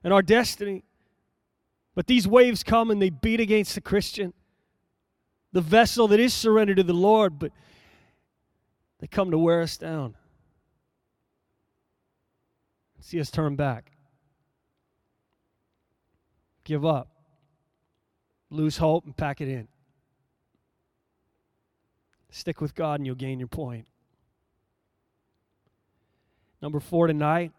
and 0.03 0.12
our 0.12 0.24
destiny, 0.24 0.84
but 1.93 2.08
these 2.08 2.27
waves 2.27 2.63
come 2.63 2.89
and 2.89 3.00
they 3.00 3.12
beat 3.12 3.39
against 3.39 3.75
the 3.75 3.81
Christian, 3.81 4.34
the 5.51 5.62
vessel 5.62 6.08
that 6.08 6.20
is 6.20 6.34
surrendered 6.34 6.77
to 6.77 6.84
the 6.84 6.93
Lord, 6.93 7.38
but 7.38 7.51
they 9.00 9.05
come 9.05 9.29
to 9.29 9.38
wear 9.38 9.62
us 9.62 9.77
down. 9.77 10.15
See 13.01 13.20
us 13.20 13.29
turn 13.29 13.55
back, 13.55 13.91
give 16.63 16.84
up 16.84 17.12
lose 18.51 18.77
hope, 18.77 19.05
and 19.05 19.15
pack 19.17 19.41
it 19.41 19.48
in. 19.48 19.67
Stick 22.32 22.62
with 22.62 22.74
God 22.74 23.00
and 23.00 23.06
you'll 23.06 23.16
gain 23.16 23.40
your 23.40 23.48
point. 23.48 23.88
Number 26.62 26.80
four 26.80 27.08
tonight 27.08 27.52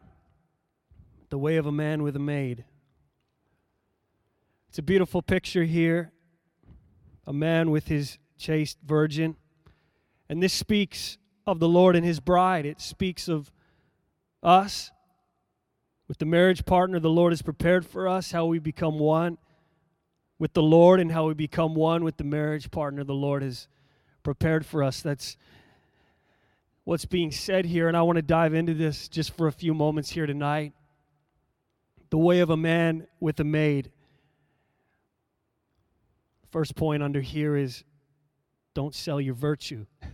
the 1.28 1.38
way 1.38 1.56
of 1.56 1.66
a 1.66 1.72
man 1.72 2.02
with 2.02 2.16
a 2.16 2.18
maid. 2.18 2.64
It's 4.68 4.78
a 4.78 4.82
beautiful 4.82 5.22
picture 5.22 5.64
here. 5.64 6.12
A 7.26 7.32
man 7.32 7.70
with 7.70 7.88
his 7.88 8.18
chaste 8.36 8.78
virgin. 8.84 9.36
And 10.28 10.42
this 10.42 10.52
speaks 10.52 11.18
of 11.46 11.58
the 11.58 11.68
Lord 11.68 11.96
and 11.96 12.04
his 12.04 12.20
bride. 12.20 12.66
It 12.66 12.80
speaks 12.80 13.28
of 13.28 13.50
us 14.42 14.90
with 16.08 16.18
the 16.18 16.26
marriage 16.26 16.64
partner 16.64 16.98
the 16.98 17.08
Lord 17.08 17.32
has 17.32 17.42
prepared 17.42 17.86
for 17.86 18.08
us, 18.08 18.32
how 18.32 18.46
we 18.46 18.58
become 18.58 18.98
one 18.98 19.38
with 20.38 20.52
the 20.52 20.62
Lord 20.62 21.00
and 21.00 21.12
how 21.12 21.28
we 21.28 21.34
become 21.34 21.74
one 21.74 22.04
with 22.04 22.16
the 22.16 22.24
marriage 22.24 22.70
partner 22.70 23.04
the 23.04 23.14
Lord 23.14 23.42
has 23.42 23.68
prepared 24.22 24.64
for 24.64 24.82
us. 24.82 25.02
That's 25.02 25.36
what's 26.84 27.04
being 27.04 27.30
said 27.30 27.64
here, 27.64 27.88
and 27.88 27.96
I 27.96 28.02
want 28.02 28.16
to 28.16 28.22
dive 28.22 28.54
into 28.54 28.74
this 28.74 29.08
just 29.08 29.36
for 29.36 29.46
a 29.46 29.52
few 29.52 29.74
moments 29.74 30.10
here 30.10 30.26
tonight. 30.26 30.72
The 32.10 32.18
way 32.18 32.40
of 32.40 32.50
a 32.50 32.56
man 32.56 33.06
with 33.20 33.40
a 33.40 33.44
maid. 33.44 33.90
First 36.50 36.76
point 36.76 37.02
under 37.02 37.20
here 37.20 37.56
is 37.56 37.84
don't 38.74 38.94
sell 38.94 39.20
your 39.20 39.34
virtue. 39.34 39.86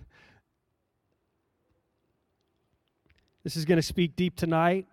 this 3.44 3.56
is 3.56 3.64
going 3.64 3.76
to 3.76 3.82
speak 3.82 4.14
deep 4.14 4.36
tonight. 4.36 4.86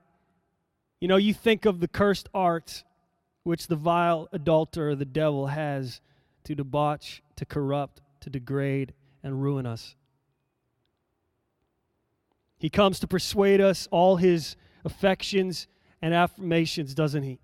You 1.00 1.08
know, 1.08 1.18
you 1.18 1.34
think 1.34 1.66
of 1.66 1.80
the 1.80 1.88
cursed 1.88 2.30
arts 2.34 2.84
which 3.44 3.68
the 3.68 3.76
vile 3.76 4.28
adulterer, 4.32 4.96
the 4.96 5.06
devil, 5.06 5.48
has 5.48 6.02
to 6.46 6.56
debauch, 6.56 7.22
to 7.36 7.46
corrupt, 7.46 8.02
to 8.22 8.30
degrade, 8.32 8.94
and 9.26 9.42
ruin 9.42 9.66
us. 9.66 9.96
He 12.58 12.70
comes 12.70 13.00
to 13.00 13.08
persuade 13.08 13.60
us 13.60 13.88
all 13.92 14.18
his 14.18 14.56
affections 14.86 15.68
and 16.02 16.14
affirmations, 16.14 16.94
doesn't 16.94 17.24
he? 17.24 17.40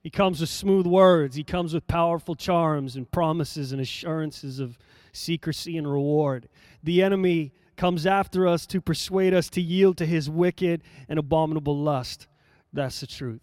He 0.00 0.08
comes 0.08 0.40
with 0.40 0.48
smooth 0.48 0.86
words. 0.86 1.36
He 1.36 1.44
comes 1.44 1.74
with 1.74 1.86
powerful 1.86 2.34
charms 2.34 2.96
and 2.96 3.10
promises 3.10 3.72
and 3.72 3.80
assurances 3.80 4.60
of 4.60 4.78
secrecy 5.12 5.76
and 5.76 5.90
reward. 5.90 6.48
The 6.82 7.02
enemy 7.02 7.52
comes 7.76 8.06
after 8.06 8.46
us 8.46 8.66
to 8.66 8.80
persuade 8.80 9.34
us 9.34 9.50
to 9.50 9.60
yield 9.60 9.96
to 9.98 10.06
his 10.06 10.30
wicked 10.30 10.82
and 11.08 11.18
abominable 11.18 11.76
lust. 11.76 12.28
That's 12.72 13.00
the 13.00 13.06
truth. 13.06 13.42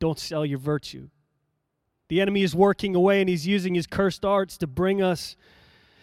Don't 0.00 0.18
sell 0.18 0.46
your 0.46 0.58
virtue. 0.58 1.10
The 2.08 2.20
enemy 2.20 2.42
is 2.42 2.56
working 2.56 2.96
away 2.96 3.20
and 3.20 3.28
he's 3.28 3.46
using 3.46 3.74
his 3.74 3.86
cursed 3.86 4.24
arts 4.24 4.56
to 4.58 4.66
bring 4.66 5.00
us 5.00 5.36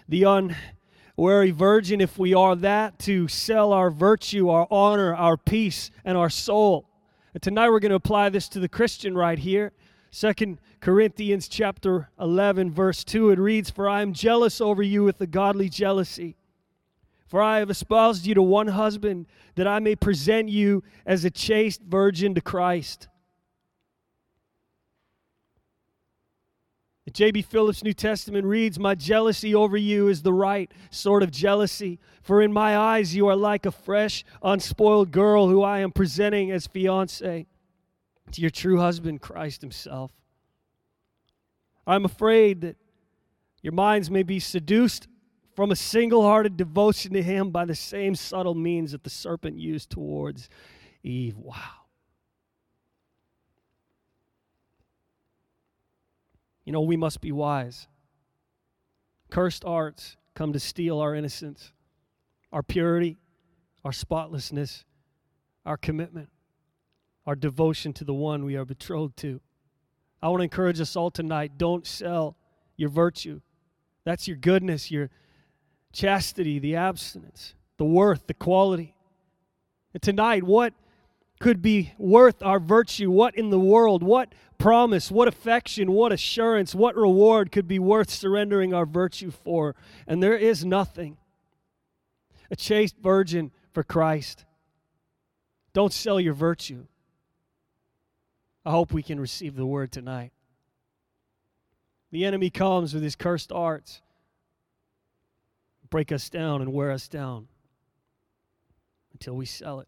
the 0.08 0.24
unwary 0.24 1.52
virgin, 1.52 2.00
if 2.00 2.18
we 2.18 2.34
are 2.34 2.56
that, 2.56 3.00
to 3.00 3.28
sell 3.28 3.74
our 3.74 3.90
virtue, 3.90 4.50
our 4.50 4.68
honor, 4.72 5.14
our 5.16 5.36
peace, 5.36 5.92
and 6.06 6.16
our 6.16 6.30
soul. 6.30 6.88
And 7.34 7.44
tonight 7.44 7.70
we're 7.70 7.82
going 7.82 7.90
to 7.90 7.96
apply 7.96 8.30
this 8.30 8.48
to 8.50 8.60
the 8.60 8.70
Christian 8.70 9.18
right 9.18 9.38
here. 9.38 9.74
Second 10.12 10.60
Corinthians 10.80 11.48
chapter 11.48 12.10
11 12.20 12.72
verse 12.72 13.04
2 13.04 13.32
it 13.32 13.40
reads 13.40 13.70
for 13.70 13.90
I 13.90 14.02
am 14.02 14.14
jealous 14.14 14.62
over 14.62 14.84
you 14.84 15.04
with 15.04 15.20
a 15.20 15.28
godly 15.28 15.70
jealousy 15.70 16.38
for 17.28 17.42
I 17.42 17.60
have 17.60 17.70
espoused 17.70 18.26
you 18.26 18.34
to 18.36 18.42
one 18.42 18.68
husband 18.68 19.26
that 19.56 19.68
I 19.68 19.80
may 19.80 19.96
present 19.96 20.50
you 20.50 20.84
as 21.06 21.26
a 21.26 21.30
chaste 21.30 21.82
virgin 21.82 22.36
to 22.36 22.42
Christ 22.42 23.10
J.B. 27.14 27.44
Phillips' 27.44 27.84
New 27.84 27.94
Testament 27.94 28.46
reads, 28.46 28.78
My 28.78 28.94
jealousy 28.94 29.56
over 29.56 29.78
you 29.78 30.10
is 30.10 30.24
the 30.24 30.34
right 30.34 30.70
sort 30.90 31.24
of 31.24 31.32
jealousy, 31.32 32.00
for 32.22 32.42
in 32.42 32.52
my 32.52 32.78
eyes 32.78 33.16
you 33.16 33.28
are 33.28 33.36
like 33.36 33.66
a 33.66 33.72
fresh, 33.72 34.26
unspoiled 34.44 35.12
girl 35.12 35.48
who 35.48 35.64
I 35.64 35.80
am 35.80 35.92
presenting 35.92 36.52
as 36.52 36.68
fiance 36.68 37.46
to 38.32 38.42
your 38.42 38.50
true 38.50 38.78
husband, 38.80 39.22
Christ 39.22 39.62
Himself. 39.62 40.12
I'm 41.86 42.04
afraid 42.04 42.62
that 42.62 42.76
your 43.62 43.74
minds 43.74 44.12
may 44.12 44.24
be 44.24 44.40
seduced 44.40 45.08
from 45.56 45.72
a 45.72 45.76
single 45.76 46.24
hearted 46.24 46.58
devotion 46.58 47.14
to 47.14 47.24
Him 47.24 47.52
by 47.52 47.64
the 47.64 47.76
same 47.76 48.16
subtle 48.16 48.54
means 48.54 48.92
that 48.92 49.04
the 49.04 49.10
serpent 49.10 49.58
used 49.58 49.90
towards 49.90 50.50
Eve. 51.04 51.38
Wow. 51.38 51.77
You 56.68 56.74
know, 56.74 56.82
we 56.82 56.98
must 56.98 57.22
be 57.22 57.32
wise. 57.32 57.88
Cursed 59.32 59.64
arts 59.64 60.18
come 60.36 60.52
to 60.52 60.60
steal 60.60 61.00
our 61.00 61.16
innocence, 61.16 61.72
our 62.52 62.62
purity, 62.62 63.16
our 63.86 63.94
spotlessness, 63.94 64.84
our 65.66 65.78
commitment, 65.78 66.28
our 67.26 67.38
devotion 67.38 67.94
to 67.94 68.04
the 68.04 68.14
one 68.14 68.44
we 68.44 68.58
are 68.58 68.66
betrothed 68.66 69.16
to. 69.20 69.40
I 70.22 70.28
want 70.28 70.42
to 70.42 70.44
encourage 70.44 70.82
us 70.82 70.98
all 70.98 71.10
tonight 71.10 71.58
don't 71.58 71.88
sell 71.88 72.36
your 72.76 72.90
virtue. 72.90 73.40
That's 74.04 74.28
your 74.28 74.36
goodness, 74.36 74.92
your 74.92 75.10
chastity, 75.94 76.60
the 76.60 76.76
abstinence, 76.76 77.56
the 77.78 77.86
worth, 77.86 78.28
the 78.28 78.34
quality. 78.34 78.94
And 79.94 80.04
tonight, 80.04 80.44
what 80.44 80.74
could 81.40 81.62
be 81.62 81.94
worth 81.98 82.42
our 82.42 82.60
virtue? 82.60 83.12
What 83.12 83.36
in 83.36 83.50
the 83.50 83.60
world, 83.60 84.04
what 84.04 84.34
promise, 84.58 85.12
what 85.12 85.28
affection, 85.28 85.92
what 85.92 86.12
assurance, 86.12 86.74
what 86.74 86.96
reward 86.96 87.52
could 87.52 87.68
be 87.68 87.80
worth 87.80 88.10
surrendering 88.10 88.74
our 88.74 88.86
virtue 88.86 89.32
for? 89.32 89.76
And 90.08 90.22
there 90.22 90.38
is 90.38 90.66
nothing. 90.66 91.18
A 92.50 92.56
chaste 92.56 92.98
virgin 92.98 93.52
for 93.72 93.84
Christ. 93.84 94.46
Don't 95.74 95.94
sell 95.94 96.20
your 96.20 96.34
virtue. 96.34 96.88
I 98.66 98.72
hope 98.72 98.92
we 98.92 99.04
can 99.04 99.20
receive 99.20 99.56
the 99.56 99.66
word 99.66 99.92
tonight. 99.92 100.32
The 102.12 102.26
enemy 102.26 102.50
comes 102.50 102.94
with 102.94 103.04
his 103.04 103.16
cursed 103.16 103.52
arts, 103.52 104.02
break 105.90 106.12
us 106.12 106.30
down 106.30 106.62
and 106.62 106.74
wear 106.74 106.92
us 106.92 107.08
down 107.08 107.48
until 109.14 109.36
we 109.36 109.46
sell 109.46 109.82
it 109.82 109.88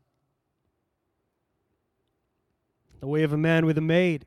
the 2.99 3.07
way 3.07 3.23
of 3.23 3.33
a 3.33 3.37
man 3.37 3.65
with 3.65 3.77
a 3.77 3.81
maid. 3.81 4.25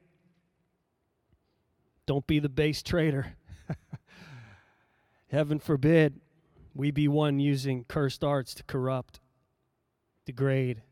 Don't 2.06 2.26
be 2.26 2.38
the 2.38 2.48
base 2.48 2.82
traitor. 2.82 3.36
Heaven 5.28 5.58
forbid 5.58 6.20
we 6.74 6.90
be 6.90 7.08
one 7.08 7.38
using 7.38 7.84
cursed 7.84 8.24
arts 8.24 8.54
to 8.54 8.62
corrupt, 8.64 9.20
degrade, 10.26 10.82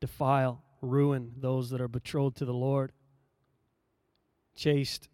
defile, 0.00 0.62
ruin 0.80 1.32
those 1.38 1.70
that 1.70 1.80
are 1.80 1.88
betrothed 1.88 2.36
to 2.38 2.44
the 2.44 2.54
Lord, 2.54 2.92
chaste 4.54 5.08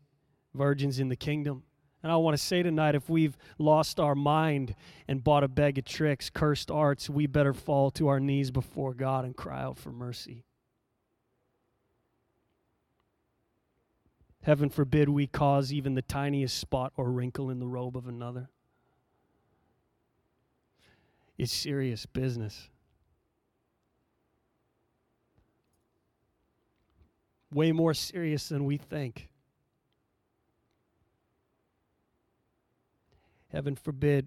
virgins 0.54 0.98
in 0.98 1.08
the 1.08 1.16
kingdom. 1.16 1.62
And 2.02 2.10
I 2.10 2.16
want 2.16 2.36
to 2.36 2.42
say 2.42 2.62
tonight 2.62 2.94
if 2.94 3.08
we've 3.08 3.36
lost 3.58 4.00
our 4.00 4.14
mind 4.14 4.74
and 5.06 5.22
bought 5.22 5.44
a 5.44 5.48
bag 5.48 5.78
of 5.78 5.84
tricks, 5.84 6.30
cursed 6.30 6.70
arts, 6.70 7.08
we 7.08 7.26
better 7.26 7.54
fall 7.54 7.90
to 7.92 8.08
our 8.08 8.20
knees 8.20 8.50
before 8.50 8.92
God 8.92 9.24
and 9.24 9.36
cry 9.36 9.62
out 9.62 9.78
for 9.78 9.92
mercy. 9.92 10.44
Heaven 14.42 14.68
forbid 14.68 15.08
we 15.08 15.28
cause 15.28 15.72
even 15.72 15.94
the 15.94 16.02
tiniest 16.02 16.58
spot 16.58 16.92
or 16.96 17.10
wrinkle 17.12 17.48
in 17.48 17.60
the 17.60 17.66
robe 17.66 17.96
of 17.96 18.08
another. 18.08 18.48
It's 21.38 21.52
serious 21.52 22.06
business. 22.06 22.68
Way 27.54 27.70
more 27.70 27.94
serious 27.94 28.48
than 28.48 28.64
we 28.64 28.78
think. 28.78 29.28
Heaven 33.48 33.76
forbid 33.76 34.26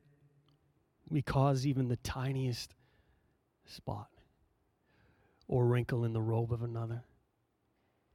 we 1.09 1.21
cause 1.21 1.65
even 1.65 1.89
the 1.89 1.97
tiniest 1.97 2.73
spot 3.65 4.07
or 5.47 5.65
wrinkle 5.65 6.05
in 6.05 6.13
the 6.13 6.21
robe 6.21 6.53
of 6.53 6.61
another. 6.61 7.03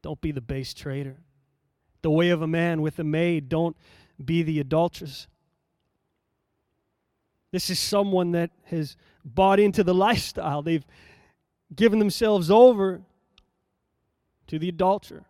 Don't 0.03 0.21
be 0.21 0.33
the 0.33 0.41
base 0.41 0.73
traitor 0.73 1.19
the 2.03 2.11
way 2.11 2.31
of 2.31 2.43
a 2.43 2.47
man 2.47 2.83
with 2.83 2.99
a 2.99 3.05
maid. 3.05 3.49
Don't 3.49 3.77
be 4.23 4.43
the 4.43 4.61
adulteress. 4.61 5.27
This 7.53 7.71
is 7.71 7.79
someone 7.79 8.33
that 8.33 8.51
has 8.65 8.97
bought 9.25 9.61
into 9.61 9.83
the 9.83 9.95
lifestyle. 10.07 10.63
They've 10.63 10.87
given 11.75 11.99
themselves 11.99 12.51
over 12.51 13.03
to 14.49 14.59
the 14.59 14.69
adulterer. 14.69 15.25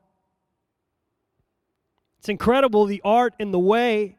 It's 2.18 2.28
incredible 2.28 2.84
the 2.84 3.00
art 3.04 3.34
and 3.40 3.52
the 3.52 3.58
way 3.58 4.16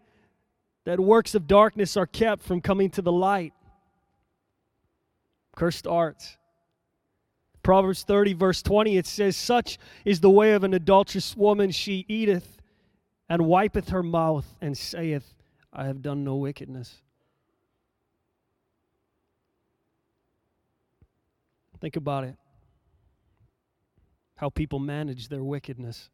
that 0.86 1.00
works 1.00 1.36
of 1.36 1.48
darkness 1.48 1.96
are 1.96 2.08
kept 2.08 2.42
from 2.42 2.62
coming 2.62 2.90
to 2.92 3.02
the 3.02 3.12
light. 3.12 3.54
Cursed 5.56 5.86
arts. 5.86 6.38
Proverbs 7.63 8.04
30, 8.04 8.34
verse 8.34 8.62
20, 8.62 8.97
it 8.97 9.06
says, 9.06 9.38
Such 9.38 9.78
is 10.04 10.19
the 10.19 10.30
way 10.30 10.54
of 10.54 10.63
an 10.63 10.74
adulterous 10.74 11.36
woman. 11.38 11.71
She 11.71 12.06
eateth 12.08 12.58
and 13.30 13.45
wipeth 13.45 13.89
her 13.89 14.04
mouth 14.04 14.45
and 14.62 14.78
saith, 14.78 15.36
I 15.71 15.86
have 15.86 16.02
done 16.02 16.24
no 16.24 16.36
wickedness. 16.36 17.02
Think 21.80 21.95
about 21.95 22.24
it. 22.26 22.36
How 24.36 24.50
people 24.50 24.80
manage 24.80 25.30
their 25.30 25.43
wickedness, 25.43 26.10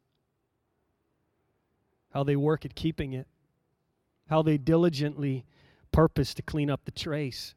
how 2.12 2.24
they 2.24 2.36
work 2.36 2.66
at 2.66 2.76
keeping 2.76 3.14
it, 3.14 3.28
how 4.30 4.42
they 4.42 4.58
diligently 4.58 5.46
purpose 5.92 6.34
to 6.34 6.42
clean 6.42 6.70
up 6.70 6.82
the 6.86 6.92
trace. 6.92 7.56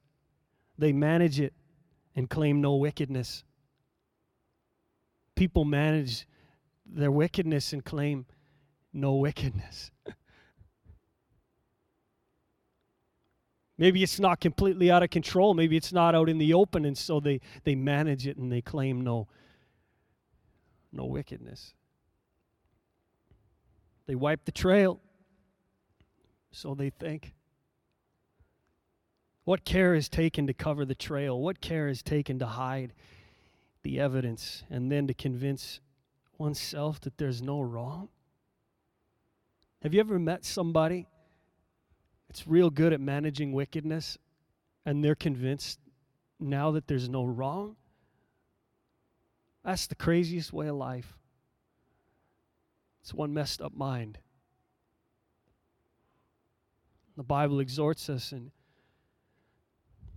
They 0.79 0.92
manage 0.92 1.40
it 1.40 1.53
and 2.14 2.31
claim 2.31 2.61
no 2.61 2.76
wickedness 2.76 3.44
people 5.40 5.64
manage 5.64 6.29
their 6.85 7.11
wickedness 7.11 7.72
and 7.72 7.83
claim 7.83 8.26
no 8.92 9.14
wickedness. 9.14 9.90
Maybe 13.79 14.03
it's 14.03 14.20
not 14.20 14.38
completely 14.38 14.90
out 14.90 15.03
of 15.03 15.09
control. 15.09 15.55
Maybe 15.55 15.79
it's 15.79 15.94
not 15.94 16.14
out 16.14 16.29
in 16.29 16.37
the 16.37 16.53
open, 16.53 16.85
and 16.85 16.98
so 16.98 17.20
they, 17.20 17.40
they 17.64 17.74
manage 17.74 18.26
it 18.26 18.37
and 18.37 18.53
they 18.53 18.61
claim 18.61 19.00
no, 19.00 19.29
no 20.92 21.07
wickedness. 21.07 21.72
They 24.07 24.14
wipe 24.14 24.44
the 24.44 24.53
trail, 24.53 25.00
so 26.53 26.74
they 26.74 26.90
think. 26.90 27.33
What 29.44 29.64
care 29.64 29.94
is 29.94 30.11
taken 30.11 30.46
to 30.48 30.53
cover 30.53 30.85
the 30.85 30.94
trail? 30.94 31.40
What 31.40 31.62
care 31.62 31.88
is 31.88 32.03
taken 32.03 32.38
to 32.40 32.46
hide 32.46 32.92
the 33.83 33.99
evidence 33.99 34.64
and 34.71 34.90
then 34.90 35.07
to 35.07 35.14
convince 35.14 35.81
oneself 36.38 37.01
that 37.01 37.19
there's 37.19 37.43
no 37.43 37.61
wrong? 37.61 38.09
Have 39.83 39.95
you 39.95 40.01
ever 40.01 40.19
met 40.19 40.45
somebody 40.45 41.07
that's 42.29 42.47
real 42.47 42.71
good 42.71 42.93
at 42.93 43.01
managing 43.01 43.53
wickedness 43.53 44.19
and 44.85 45.03
they're 45.03 45.14
convinced 45.14 45.79
now 46.38 46.71
that 46.73 46.87
there's 46.87 47.09
no 47.09 47.25
wrong? 47.25 47.77
That's 49.64 49.87
the 49.87 49.95
craziest 49.95 50.53
way 50.53 50.69
of 50.69 50.77
life. 50.77 51.16
It's 53.03 53.14
one 53.14 53.33
messed 53.33 53.61
up 53.61 53.75
mind. 53.75 54.19
The 57.16 57.23
Bible 57.23 57.61
exhorts 57.61 58.09
us 58.09 58.33
and 58.33 58.51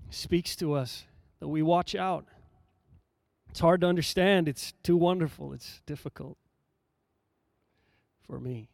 speaks 0.09 0.55
to 0.57 0.73
us 0.73 1.05
that 1.39 1.47
we 1.47 1.61
watch 1.61 1.95
out. 1.95 2.25
It's 3.53 3.59
hard 3.59 3.81
to 3.81 3.87
understand. 3.87 4.47
It's 4.47 4.73
too 4.81 4.97
wonderful. 4.97 5.53
It's 5.53 5.79
difficult 5.85 6.39
for 8.25 8.39
me. 8.39 8.71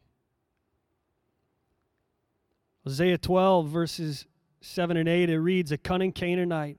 Hosea 2.86 3.18
12, 3.18 3.68
verses 3.68 4.26
7 4.62 4.96
and 4.96 5.10
8, 5.10 5.32
it 5.32 5.38
reads 5.38 5.74
A 5.74 5.78
cunning 5.78 6.14
Canaanite, 6.14 6.78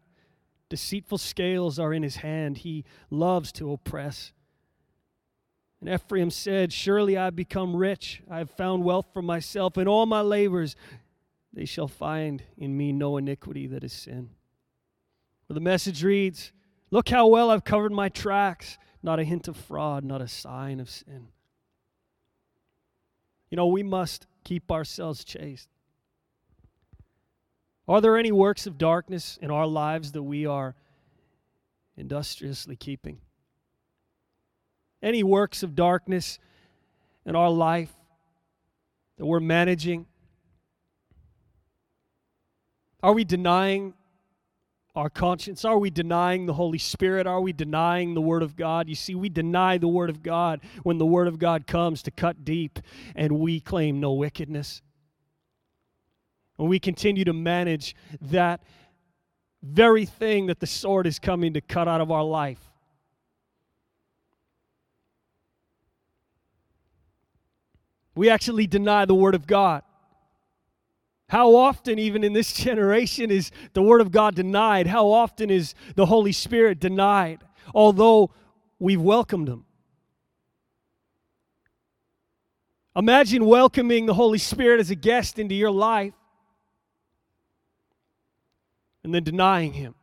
deceitful 0.71 1.19
scales 1.19 1.79
are 1.79 1.93
in 1.93 2.03
his 2.03 2.17
hand. 2.17 2.57
He 2.57 2.87
loves 3.11 3.53
to 3.53 3.71
oppress. 3.71 4.33
And 5.83 5.91
Ephraim 5.91 6.31
said, 6.31 6.73
Surely 6.73 7.19
I 7.19 7.27
have 7.27 7.37
become 7.37 7.77
rich. 7.77 8.23
I 8.31 8.39
have 8.39 8.51
found 8.51 8.83
wealth 8.83 9.09
for 9.13 9.21
myself. 9.21 9.77
In 9.77 9.87
all 9.87 10.07
my 10.07 10.23
labors, 10.23 10.75
they 11.53 11.67
shall 11.67 11.87
find 11.87 12.45
in 12.57 12.79
me 12.79 12.93
no 12.93 13.19
iniquity 13.19 13.67
that 13.67 13.85
is 13.85 13.93
sin. 13.93 14.31
Well, 15.47 15.55
the 15.55 15.61
message 15.61 16.03
reads, 16.03 16.53
Look 16.91 17.09
how 17.09 17.27
well 17.27 17.51
I've 17.51 17.65
covered 17.65 17.93
my 17.93 18.09
tracks. 18.09 18.79
Not 19.03 19.19
a 19.19 19.25
hint 19.25 19.49
of 19.49 19.57
fraud, 19.57 20.05
not 20.05 20.21
a 20.21 20.29
sign 20.29 20.81
of 20.81 20.91
sin. 20.91 21.29
You 23.51 23.57
know, 23.57 23.67
we 23.67 23.83
must 23.83 24.27
keep 24.45 24.71
ourselves 24.71 25.25
chaste. 25.25 25.69
Are 27.89 28.01
there 28.01 28.17
any 28.17 28.31
works 28.31 28.67
of 28.67 28.79
darkness 28.79 29.39
in 29.41 29.51
our 29.51 29.67
lives 29.67 30.13
that 30.13 30.23
we 30.23 30.47
are 30.47 30.77
industriously 31.97 32.77
keeping? 32.77 33.19
Any 35.03 35.23
works 35.23 35.63
of 35.63 35.75
darkness 35.75 36.39
in 37.25 37.35
our 37.35 37.51
life 37.51 37.93
that 39.17 39.27
we're 39.27 39.41
managing? 39.41 40.07
Are 43.03 43.13
we 43.13 43.25
denying 43.25 43.95
our 44.95 45.11
conscience? 45.11 45.65
Are 45.65 45.79
we 45.79 45.91
denying 45.91 46.47
the 46.47 46.55
Holy 46.55 46.79
Spirit? 46.79 47.27
Are 47.27 47.41
we 47.41 47.53
denying 47.53 48.15
the 48.15 48.21
Word 48.21 48.43
of 48.43 48.57
God? 48.57 48.89
You 48.89 48.95
see, 48.95 49.15
we 49.15 49.29
deny 49.29 49.79
the 49.79 49.89
Word 49.89 50.11
of 50.11 50.23
God 50.23 50.61
when 50.83 50.99
the 50.99 51.07
Word 51.07 51.29
of 51.29 51.39
God 51.39 51.67
comes 51.67 52.03
to 52.03 52.11
cut 52.11 52.45
deep 52.45 52.79
and 53.15 53.39
we 53.39 53.61
claim 53.61 54.01
no 54.01 54.13
wickedness. 54.13 54.83
When 56.57 56.69
we 56.69 56.79
continue 56.79 57.25
to 57.25 57.33
manage 57.33 57.95
that 58.21 58.63
very 59.63 60.07
thing 60.07 60.47
that 60.47 60.61
the 60.61 60.67
sword 60.67 61.07
is 61.07 61.19
coming 61.19 61.55
to 61.55 61.61
cut 61.61 61.87
out 61.87 62.01
of 62.01 62.11
our 62.11 62.25
life. 62.25 62.61
We 68.15 68.29
actually 68.29 68.67
deny 68.67 69.05
the 69.05 69.15
Word 69.15 69.35
of 69.35 69.47
God. 69.47 69.83
How 71.31 71.55
often, 71.55 72.01
even 72.01 72.25
in 72.25 72.33
this 72.33 72.53
generation, 72.65 73.31
is 73.31 73.53
the 73.73 73.83
Word 73.83 74.01
of 74.01 74.11
God 74.11 74.35
denied? 74.35 74.89
How 74.89 75.07
often 75.07 75.49
is 75.49 75.75
the 75.95 76.07
Holy 76.07 76.33
Spirit 76.33 76.81
denied, 76.81 77.39
although 77.73 78.33
we've 78.81 79.01
welcomed 79.01 79.49
Him? 79.49 79.65
Imagine 82.97 83.45
welcoming 83.45 84.07
the 84.07 84.15
Holy 84.15 84.39
Spirit 84.39 84.81
as 84.81 84.91
a 84.91 84.97
guest 84.97 85.39
into 85.39 85.55
your 85.55 85.71
life 85.71 86.15
and 89.05 89.15
then 89.15 89.23
denying 89.23 89.73
Him. 89.73 89.95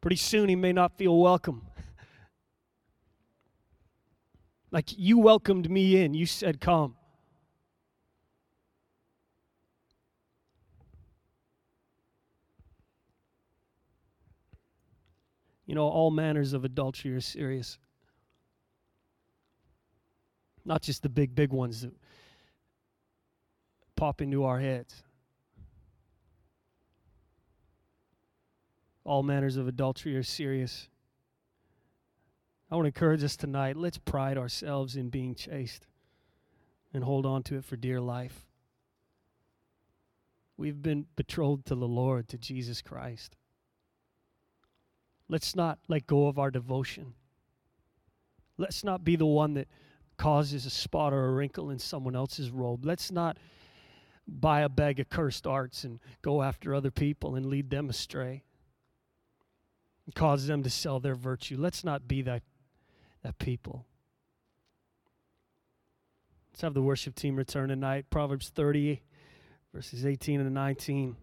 Pretty 0.00 0.16
soon, 0.16 0.48
He 0.48 0.56
may 0.56 0.72
not 0.72 0.98
feel 0.98 1.16
welcome. 1.16 1.62
like 4.72 4.98
you 4.98 5.18
welcomed 5.18 5.70
me 5.70 6.02
in, 6.02 6.12
you 6.12 6.26
said, 6.26 6.60
Come. 6.60 6.97
You 15.68 15.76
know, 15.76 15.86
all 15.86 16.10
manners 16.10 16.52
of 16.54 16.64
adultery 16.64 17.12
are 17.12 17.20
serious. 17.20 17.78
not 20.68 20.82
just 20.82 21.02
the 21.02 21.08
big, 21.08 21.34
big 21.34 21.50
ones 21.50 21.80
that 21.80 21.92
pop 23.96 24.20
into 24.20 24.44
our 24.44 24.60
heads. 24.60 25.02
All 29.02 29.22
manners 29.22 29.56
of 29.56 29.66
adultery 29.66 30.14
are 30.16 30.22
serious. 30.22 30.88
I 32.70 32.76
want 32.76 32.84
to 32.84 32.88
encourage 32.88 33.24
us 33.24 33.34
tonight. 33.34 33.76
Let's 33.76 33.96
pride 33.96 34.36
ourselves 34.36 34.94
in 34.94 35.08
being 35.08 35.34
chaste 35.34 35.86
and 36.92 37.02
hold 37.02 37.24
on 37.24 37.42
to 37.44 37.56
it 37.56 37.64
for 37.64 37.76
dear 37.76 38.00
life. 38.00 38.44
We've 40.58 40.82
been 40.82 41.06
betrothed 41.16 41.66
to 41.66 41.74
the 41.74 41.88
Lord, 41.88 42.28
to 42.28 42.36
Jesus 42.36 42.82
Christ. 42.82 43.36
Let's 45.28 45.54
not 45.54 45.78
let 45.88 46.06
go 46.06 46.26
of 46.26 46.38
our 46.38 46.50
devotion. 46.50 47.14
Let's 48.56 48.82
not 48.82 49.04
be 49.04 49.16
the 49.16 49.26
one 49.26 49.54
that 49.54 49.68
causes 50.16 50.66
a 50.66 50.70
spot 50.70 51.12
or 51.12 51.26
a 51.26 51.32
wrinkle 51.32 51.70
in 51.70 51.78
someone 51.78 52.16
else's 52.16 52.50
robe. 52.50 52.84
Let's 52.84 53.12
not 53.12 53.38
buy 54.26 54.60
a 54.60 54.68
bag 54.68 55.00
of 55.00 55.08
cursed 55.08 55.46
arts 55.46 55.84
and 55.84 56.00
go 56.22 56.42
after 56.42 56.74
other 56.74 56.90
people 56.90 57.34
and 57.34 57.46
lead 57.46 57.70
them 57.70 57.88
astray 57.88 58.42
and 60.04 60.14
cause 60.14 60.46
them 60.46 60.62
to 60.62 60.70
sell 60.70 61.00
their 61.00 61.14
virtue. 61.14 61.56
Let's 61.58 61.84
not 61.84 62.08
be 62.08 62.22
that, 62.22 62.42
that 63.22 63.38
people. 63.38 63.86
Let's 66.50 66.62
have 66.62 66.74
the 66.74 66.82
worship 66.82 67.14
team 67.14 67.36
return 67.36 67.68
tonight. 67.68 68.06
Proverbs 68.10 68.48
30, 68.48 69.00
verses 69.72 70.04
18 70.04 70.40
and 70.40 70.52
19. 70.52 71.16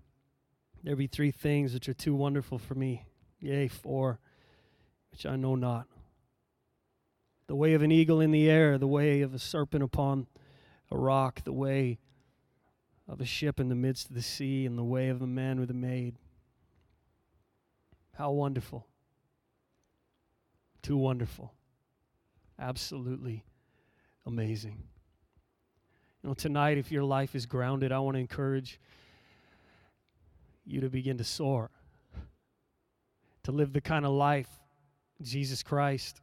There 0.83 0.95
be 0.95 1.07
three 1.07 1.31
things 1.31 1.73
which 1.73 1.89
are 1.89 1.93
too 1.93 2.15
wonderful 2.15 2.57
for 2.57 2.75
me, 2.75 3.05
yea, 3.45 3.67
four, 3.67 4.19
which 5.11 5.25
I 5.25 5.35
know 5.35 5.55
not. 5.55 5.87
The 7.47 7.55
way 7.55 7.73
of 7.73 7.83
an 7.83 7.91
eagle 7.91 8.19
in 8.19 8.31
the 8.31 8.49
air, 8.49 8.77
the 8.77 8.87
way 8.87 9.21
of 9.21 9.33
a 9.33 9.39
serpent 9.39 9.83
upon 9.83 10.25
a 10.91 10.97
rock, 10.97 11.43
the 11.43 11.53
way 11.53 11.99
of 13.07 13.21
a 13.21 13.25
ship 13.25 13.59
in 13.59 13.69
the 13.69 13.75
midst 13.75 14.09
of 14.09 14.15
the 14.15 14.23
sea, 14.23 14.65
and 14.65 14.77
the 14.77 14.83
way 14.83 15.09
of 15.09 15.21
a 15.21 15.27
man 15.27 15.59
with 15.59 15.69
a 15.69 15.75
maid. 15.75 16.15
How 18.17 18.31
wonderful. 18.31 18.87
Too 20.81 20.97
wonderful. 20.97 21.53
Absolutely 22.57 23.43
amazing. 24.25 24.83
You 26.23 26.29
know, 26.29 26.33
tonight, 26.33 26.79
if 26.79 26.91
your 26.91 27.03
life 27.03 27.35
is 27.35 27.45
grounded, 27.45 27.91
I 27.91 27.99
want 27.99 28.15
to 28.15 28.19
encourage 28.19 28.79
you 30.65 30.81
to 30.81 30.89
begin 30.89 31.19
to 31.19 31.23
soar, 31.23 31.69
to 33.45 33.51
live 33.51 33.73
the 33.73 33.81
kind 33.81 34.05
of 34.05 34.11
life 34.11 34.49
Jesus 35.21 35.63
Christ 35.63 36.19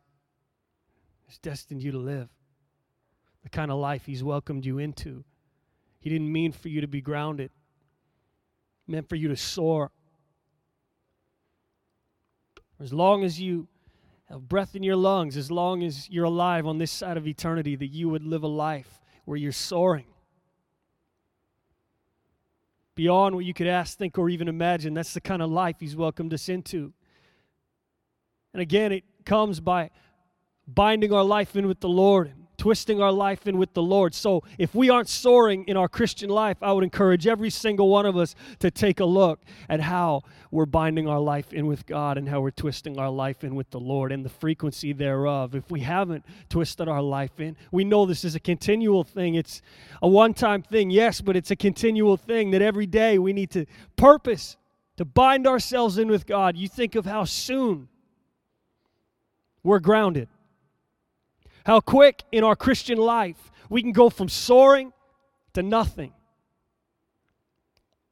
has 1.29 1.39
destined 1.39 1.83
you 1.83 1.93
to 1.93 1.99
live, 1.99 2.29
the 3.43 3.49
kind 3.49 3.71
of 3.71 3.79
life 3.79 4.05
He's 4.05 4.25
welcomed 4.25 4.67
you 4.67 4.79
into. 4.79 5.25
He 6.01 6.11
didn't 6.11 6.31
mean 6.31 6.51
for 6.51 6.69
you 6.69 6.81
to 6.81 6.89
be 6.89 7.01
grounded, 7.01 7.51
he 8.87 8.93
meant 8.93 9.09
for 9.09 9.17
you 9.17 9.29
to 9.29 9.37
soar. 9.37 9.93
As 12.81 12.93
long 12.93 13.23
as 13.23 13.41
you 13.41 13.69
have 14.29 14.49
breath 14.49 14.75
in 14.75 14.83
your 14.83 14.97
lungs, 14.97 15.37
as 15.37 15.49
long 15.49 15.85
as 15.85 16.11
you're 16.11 16.25
alive 16.25 16.67
on 16.67 16.79
this 16.79 16.91
side 16.91 17.17
of 17.17 17.29
eternity, 17.29 17.77
that 17.77 17.87
you 17.87 18.09
would 18.09 18.25
live 18.25 18.43
a 18.43 18.49
life 18.49 19.01
where 19.25 19.37
you're 19.37 19.53
soaring. 19.53 20.07
Beyond 22.97 23.37
what 23.37 23.45
you 23.45 23.55
could 23.55 23.69
ask, 23.69 23.97
think, 23.97 24.19
or 24.19 24.29
even 24.29 24.49
imagine. 24.49 24.93
That's 24.93 25.15
the 25.15 25.21
kind 25.21 25.41
of 25.41 25.51
life 25.51 25.77
He's 25.79 25.95
welcomed 25.95 26.35
us 26.35 26.49
into. 26.49 26.93
And 28.53 28.61
again, 28.61 28.93
it 28.93 29.05
comes 29.25 29.61
by 29.61 29.91
binding 30.67 31.13
our 31.13 31.25
life 31.25 31.57
in 31.57 31.67
with 31.67 31.81
the 31.81 31.89
Lord 31.89 32.29
and 32.29 32.43
twisting 32.63 33.01
our 33.01 33.11
life 33.11 33.49
in 33.49 33.59
with 33.59 33.75
the 33.75 33.83
Lord. 33.83 34.15
So 34.15 34.45
if 34.57 34.73
we 34.73 34.89
aren't 34.89 35.09
soaring 35.09 35.65
in 35.65 35.77
our 35.77 35.89
Christian 35.89 36.31
life, 36.31 36.59
I 36.63 36.73
would 36.73 36.85
encourage 36.85 37.27
every 37.27 37.51
single 37.51 37.89
one 37.89 38.07
of 38.07 38.17
us 38.17 38.37
to 38.61 38.71
take 38.71 39.01
a 39.01 39.05
look 39.05 39.41
at 39.69 39.81
how 39.81 40.23
we're 40.53 40.67
binding 40.67 41.09
our 41.09 41.19
life 41.19 41.53
in 41.53 41.67
with 41.67 41.87
God 41.87 42.19
and 42.19 42.29
how 42.29 42.41
we're 42.41 42.53
twisting 42.53 43.01
our 43.01 43.11
life 43.11 43.43
in 43.43 43.57
with 43.57 43.71
the 43.71 43.81
Lord 43.81 44.13
and 44.13 44.25
the 44.25 44.29
frequency 44.29 44.93
thereof. 44.93 45.57
If 45.57 45.73
we 45.73 45.81
haven't 45.81 46.25
twisted 46.49 46.89
our 46.89 47.03
life 47.03 47.41
in, 47.41 47.57
we 47.73 47.83
know 47.83 48.07
this 48.07 48.25
is 48.25 48.37
a 48.37 48.41
continual 48.41 49.03
thing. 49.03 49.35
It's 49.35 49.61
a 50.01 50.07
one 50.07 50.33
time 50.33 50.63
thing, 50.63 50.91
yes, 50.91 51.21
but 51.21 51.37
it's 51.37 51.51
a 51.51 51.57
continual 51.57 52.17
thing 52.17 52.53
that 52.53 52.63
every 52.63 52.87
day 52.87 53.19
we 53.19 53.33
need 53.33 53.51
to 53.51 53.67
purpose 53.97 54.57
to 54.99 55.05
bind 55.05 55.49
ourselves 55.49 55.99
in 55.99 56.07
with 56.07 56.27
God. 56.27 56.57
You 56.57 56.69
think 56.69 56.95
of 56.95 57.07
how 57.07 57.25
soon 57.25 57.89
we're 59.63 59.81
grounded. 59.81 60.29
How 61.65 61.81
quick 61.81 62.25
in 62.33 62.45
our 62.45 62.57
Christian 62.57 62.99
life 62.99 63.51
we 63.69 63.83
can 63.83 63.93
go 63.93 64.11
from 64.11 64.29
soaring 64.29 64.93
to 65.55 65.63
nothing. 65.63 66.13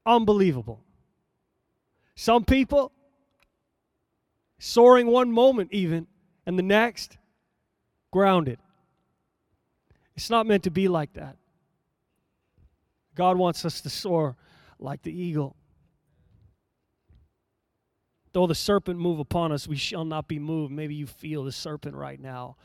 Unbelievable. 0.07 0.83
Some 2.15 2.45
people 2.45 2.93
soaring 4.59 5.07
one 5.07 5.33
moment, 5.33 5.71
even, 5.73 6.07
and 6.47 6.59
the 6.59 6.63
next 6.63 7.19
grounded. 8.11 8.59
It's 10.17 10.31
not 10.31 10.47
meant 10.47 10.65
to 10.65 10.71
be 10.71 10.89
like 10.89 11.15
that. 11.15 11.37
God 13.15 13.37
wants 13.37 13.65
us 13.65 13.81
to 13.83 13.91
soar 13.91 14.37
like 14.79 15.03
the 15.03 15.13
eagle. 15.13 15.57
Though 18.33 18.47
the 18.47 18.55
serpent 18.55 18.99
move 19.01 19.19
upon 19.19 19.51
us, 19.53 19.66
we 19.66 19.77
shall 19.77 20.05
not 20.05 20.29
be 20.29 20.38
moved. 20.38 20.73
Maybe 20.73 20.95
you 20.95 21.07
feel 21.07 21.45
the 21.45 21.53
serpent 21.53 21.97
right 21.97 22.21
now. 22.21 22.57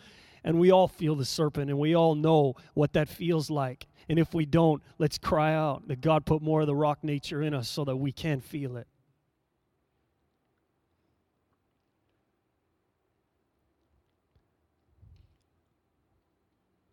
And 0.43 0.60
we 0.60 0.69
all 0.69 0.88
feel 0.88 1.15
the 1.15 1.25
serpent, 1.25 1.71
and 1.71 1.80
we 1.80 1.95
all 1.95 2.13
know 2.13 2.56
what 2.75 2.93
that 2.93 3.10
feels 3.10 3.49
like. 3.49 3.88
And 4.08 4.19
if 4.19 4.36
we 4.36 4.45
don't, 4.45 4.84
let's 4.99 5.17
cry 5.17 5.56
out 5.56 5.88
that 5.88 6.01
God 6.01 6.25
put 6.25 6.43
more 6.43 6.62
of 6.62 6.67
the 6.67 6.75
rock 6.75 7.04
nature 7.04 7.41
in 7.41 7.56
us 7.56 7.67
so 7.67 7.84
that 7.86 7.95
we 7.95 8.12
can 8.12 8.41
feel 8.41 8.78
it. 8.78 8.88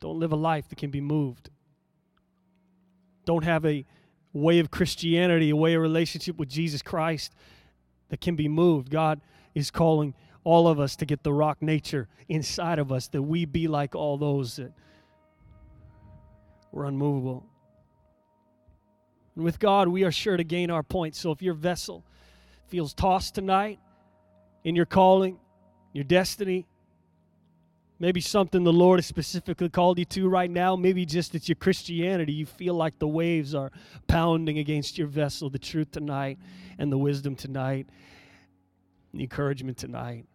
Don't 0.00 0.18
live 0.18 0.32
a 0.32 0.36
life 0.36 0.68
that 0.70 0.78
can 0.78 0.90
be 0.90 1.02
moved. 1.02 1.50
Don't 3.26 3.44
have 3.44 3.66
a 3.66 3.84
way 4.32 4.58
of 4.58 4.70
Christianity, 4.70 5.50
a 5.50 5.56
way 5.56 5.74
of 5.74 5.82
relationship 5.82 6.38
with 6.38 6.48
Jesus 6.48 6.80
Christ 6.80 7.34
that 8.12 8.20
can 8.20 8.36
be 8.36 8.46
moved. 8.46 8.90
God 8.90 9.22
is 9.54 9.70
calling 9.70 10.12
all 10.44 10.68
of 10.68 10.78
us 10.78 10.96
to 10.96 11.06
get 11.06 11.22
the 11.22 11.32
rock 11.32 11.62
nature 11.62 12.08
inside 12.28 12.78
of 12.78 12.92
us, 12.92 13.08
that 13.08 13.22
we 13.22 13.46
be 13.46 13.68
like 13.68 13.94
all 13.94 14.18
those 14.18 14.56
that 14.56 14.70
were 16.72 16.84
unmovable. 16.84 17.46
And 19.34 19.42
with 19.42 19.58
God, 19.58 19.88
we 19.88 20.04
are 20.04 20.12
sure 20.12 20.36
to 20.36 20.44
gain 20.44 20.70
our 20.70 20.82
point. 20.82 21.16
So 21.16 21.30
if 21.30 21.40
your 21.40 21.54
vessel 21.54 22.04
feels 22.68 22.92
tossed 22.92 23.34
tonight 23.34 23.78
in 24.62 24.76
your 24.76 24.84
calling, 24.84 25.38
your 25.94 26.04
destiny, 26.04 26.66
maybe 28.02 28.20
something 28.20 28.64
the 28.64 28.72
Lord 28.72 28.98
has 28.98 29.06
specifically 29.06 29.68
called 29.68 29.96
you 29.96 30.04
to 30.06 30.28
right 30.28 30.50
now, 30.50 30.74
maybe 30.74 31.06
just 31.06 31.36
it's 31.36 31.48
your 31.48 31.54
Christianity, 31.54 32.32
you 32.32 32.46
feel 32.46 32.74
like 32.74 32.98
the 32.98 33.06
waves 33.06 33.54
are 33.54 33.70
pounding 34.08 34.58
against 34.58 34.98
your 34.98 35.06
vessel, 35.06 35.48
the 35.48 35.58
truth 35.60 35.92
tonight 35.92 36.36
and 36.80 36.90
the 36.90 36.98
wisdom 36.98 37.36
tonight, 37.36 37.86
the 39.14 39.20
encouragement 39.20 39.78
tonight 39.78 40.26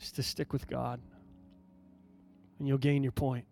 is 0.00 0.10
to 0.10 0.22
stick 0.24 0.52
with 0.52 0.66
God, 0.66 1.00
and 2.58 2.66
you'll 2.66 2.76
gain 2.76 3.04
your 3.04 3.12
point. 3.12 3.44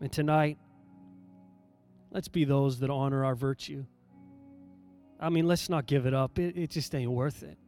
And 0.00 0.10
tonight, 0.10 0.56
let's 2.10 2.28
be 2.28 2.46
those 2.46 2.78
that 2.78 2.88
honor 2.88 3.26
our 3.26 3.34
virtue. 3.34 3.84
I 5.20 5.28
mean, 5.28 5.46
let's 5.46 5.68
not 5.68 5.84
give 5.86 6.06
it 6.06 6.14
up. 6.14 6.38
It, 6.38 6.56
it 6.56 6.70
just 6.70 6.94
ain't 6.94 7.10
worth 7.10 7.42
it. 7.42 7.58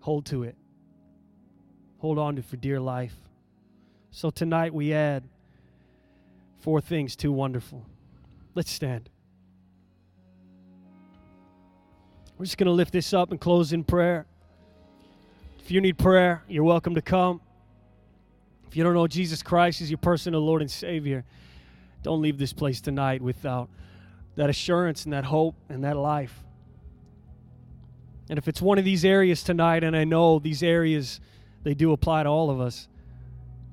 Hold 0.00 0.24
to 0.26 0.44
it. 0.44 0.56
Hold 2.00 2.18
on 2.18 2.36
to 2.36 2.42
for 2.42 2.56
dear 2.56 2.80
life. 2.80 3.14
So 4.10 4.30
tonight 4.30 4.72
we 4.72 4.94
add 4.94 5.22
four 6.60 6.80
things 6.80 7.14
too 7.14 7.30
wonderful. 7.30 7.84
Let's 8.54 8.70
stand. 8.70 9.10
We're 12.38 12.46
just 12.46 12.56
going 12.56 12.68
to 12.68 12.72
lift 12.72 12.94
this 12.94 13.12
up 13.12 13.32
and 13.32 13.38
close 13.38 13.74
in 13.74 13.84
prayer. 13.84 14.24
If 15.58 15.70
you 15.70 15.82
need 15.82 15.98
prayer, 15.98 16.42
you're 16.48 16.64
welcome 16.64 16.94
to 16.94 17.02
come. 17.02 17.42
If 18.66 18.76
you 18.76 18.82
don't 18.82 18.94
know 18.94 19.06
Jesus 19.06 19.42
Christ 19.42 19.82
as 19.82 19.90
your 19.90 19.98
personal 19.98 20.40
Lord 20.40 20.62
and 20.62 20.70
Savior, 20.70 21.22
don't 22.02 22.22
leave 22.22 22.38
this 22.38 22.54
place 22.54 22.80
tonight 22.80 23.20
without 23.20 23.68
that 24.36 24.48
assurance 24.48 25.04
and 25.04 25.12
that 25.12 25.24
hope 25.24 25.54
and 25.68 25.84
that 25.84 25.98
life. 25.98 26.34
And 28.30 28.38
if 28.38 28.48
it's 28.48 28.62
one 28.62 28.78
of 28.78 28.86
these 28.86 29.04
areas 29.04 29.42
tonight, 29.42 29.84
and 29.84 29.94
I 29.94 30.04
know 30.04 30.38
these 30.38 30.62
areas, 30.62 31.20
they 31.62 31.74
do 31.74 31.92
apply 31.92 32.22
to 32.22 32.28
all 32.28 32.50
of 32.50 32.60
us, 32.60 32.88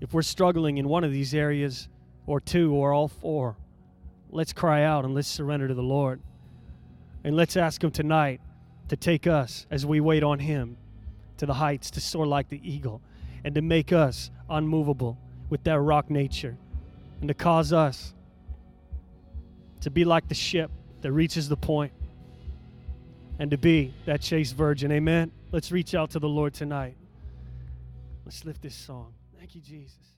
if 0.02 0.14
we're 0.14 0.22
struggling 0.22 0.78
in 0.78 0.88
one 0.88 1.04
of 1.04 1.12
these 1.12 1.34
areas, 1.34 1.90
or 2.28 2.42
two, 2.42 2.74
or 2.74 2.94
all 2.94 3.08
four, 3.08 3.56
let's 4.30 4.54
cry 4.54 4.84
out 4.84 5.06
and 5.06 5.16
let's 5.16 5.28
surrender 5.28 5.68
to 5.68 5.74
the 5.74 5.82
Lord. 5.82 6.22
And 7.24 7.36
let's 7.36 7.58
ask 7.58 7.84
Him 7.84 7.90
tonight 7.90 8.42
to 8.90 8.98
take 8.98 9.26
us 9.26 9.66
as 9.72 9.86
we 9.86 10.00
wait 10.00 10.24
on 10.24 10.40
Him 10.40 10.78
to 11.38 11.46
the 11.46 11.54
heights 11.54 11.90
to 11.92 12.02
soar 12.02 12.28
like 12.28 12.50
the 12.50 12.62
eagle 12.64 13.02
and 13.44 13.56
to 13.56 13.62
make 13.62 13.94
us 13.94 14.30
unmovable 14.50 15.18
with 15.50 15.64
that 15.64 15.80
rock 15.80 16.10
nature 16.10 16.58
and 17.22 17.28
to 17.30 17.34
cause 17.34 17.72
us 17.72 18.14
to 19.82 19.90
be 19.90 20.04
like 20.04 20.28
the 20.28 20.36
ship 20.36 20.70
that 21.02 21.12
reaches 21.12 21.48
the 21.48 21.58
point 21.58 21.94
and 23.40 23.52
to 23.52 23.58
be 23.58 23.94
that 24.06 24.22
chaste 24.22 24.56
virgin. 24.56 24.92
Amen. 24.92 25.32
Let's 25.52 25.72
reach 25.72 25.96
out 25.96 26.12
to 26.12 26.20
the 26.20 26.28
Lord 26.28 26.54
tonight. 26.54 26.98
Let's 28.28 28.44
lift 28.44 28.62
this 28.62 28.76
song. 28.76 29.14
Thank 29.40 29.56
you, 29.56 29.62
Jesus. 29.62 30.17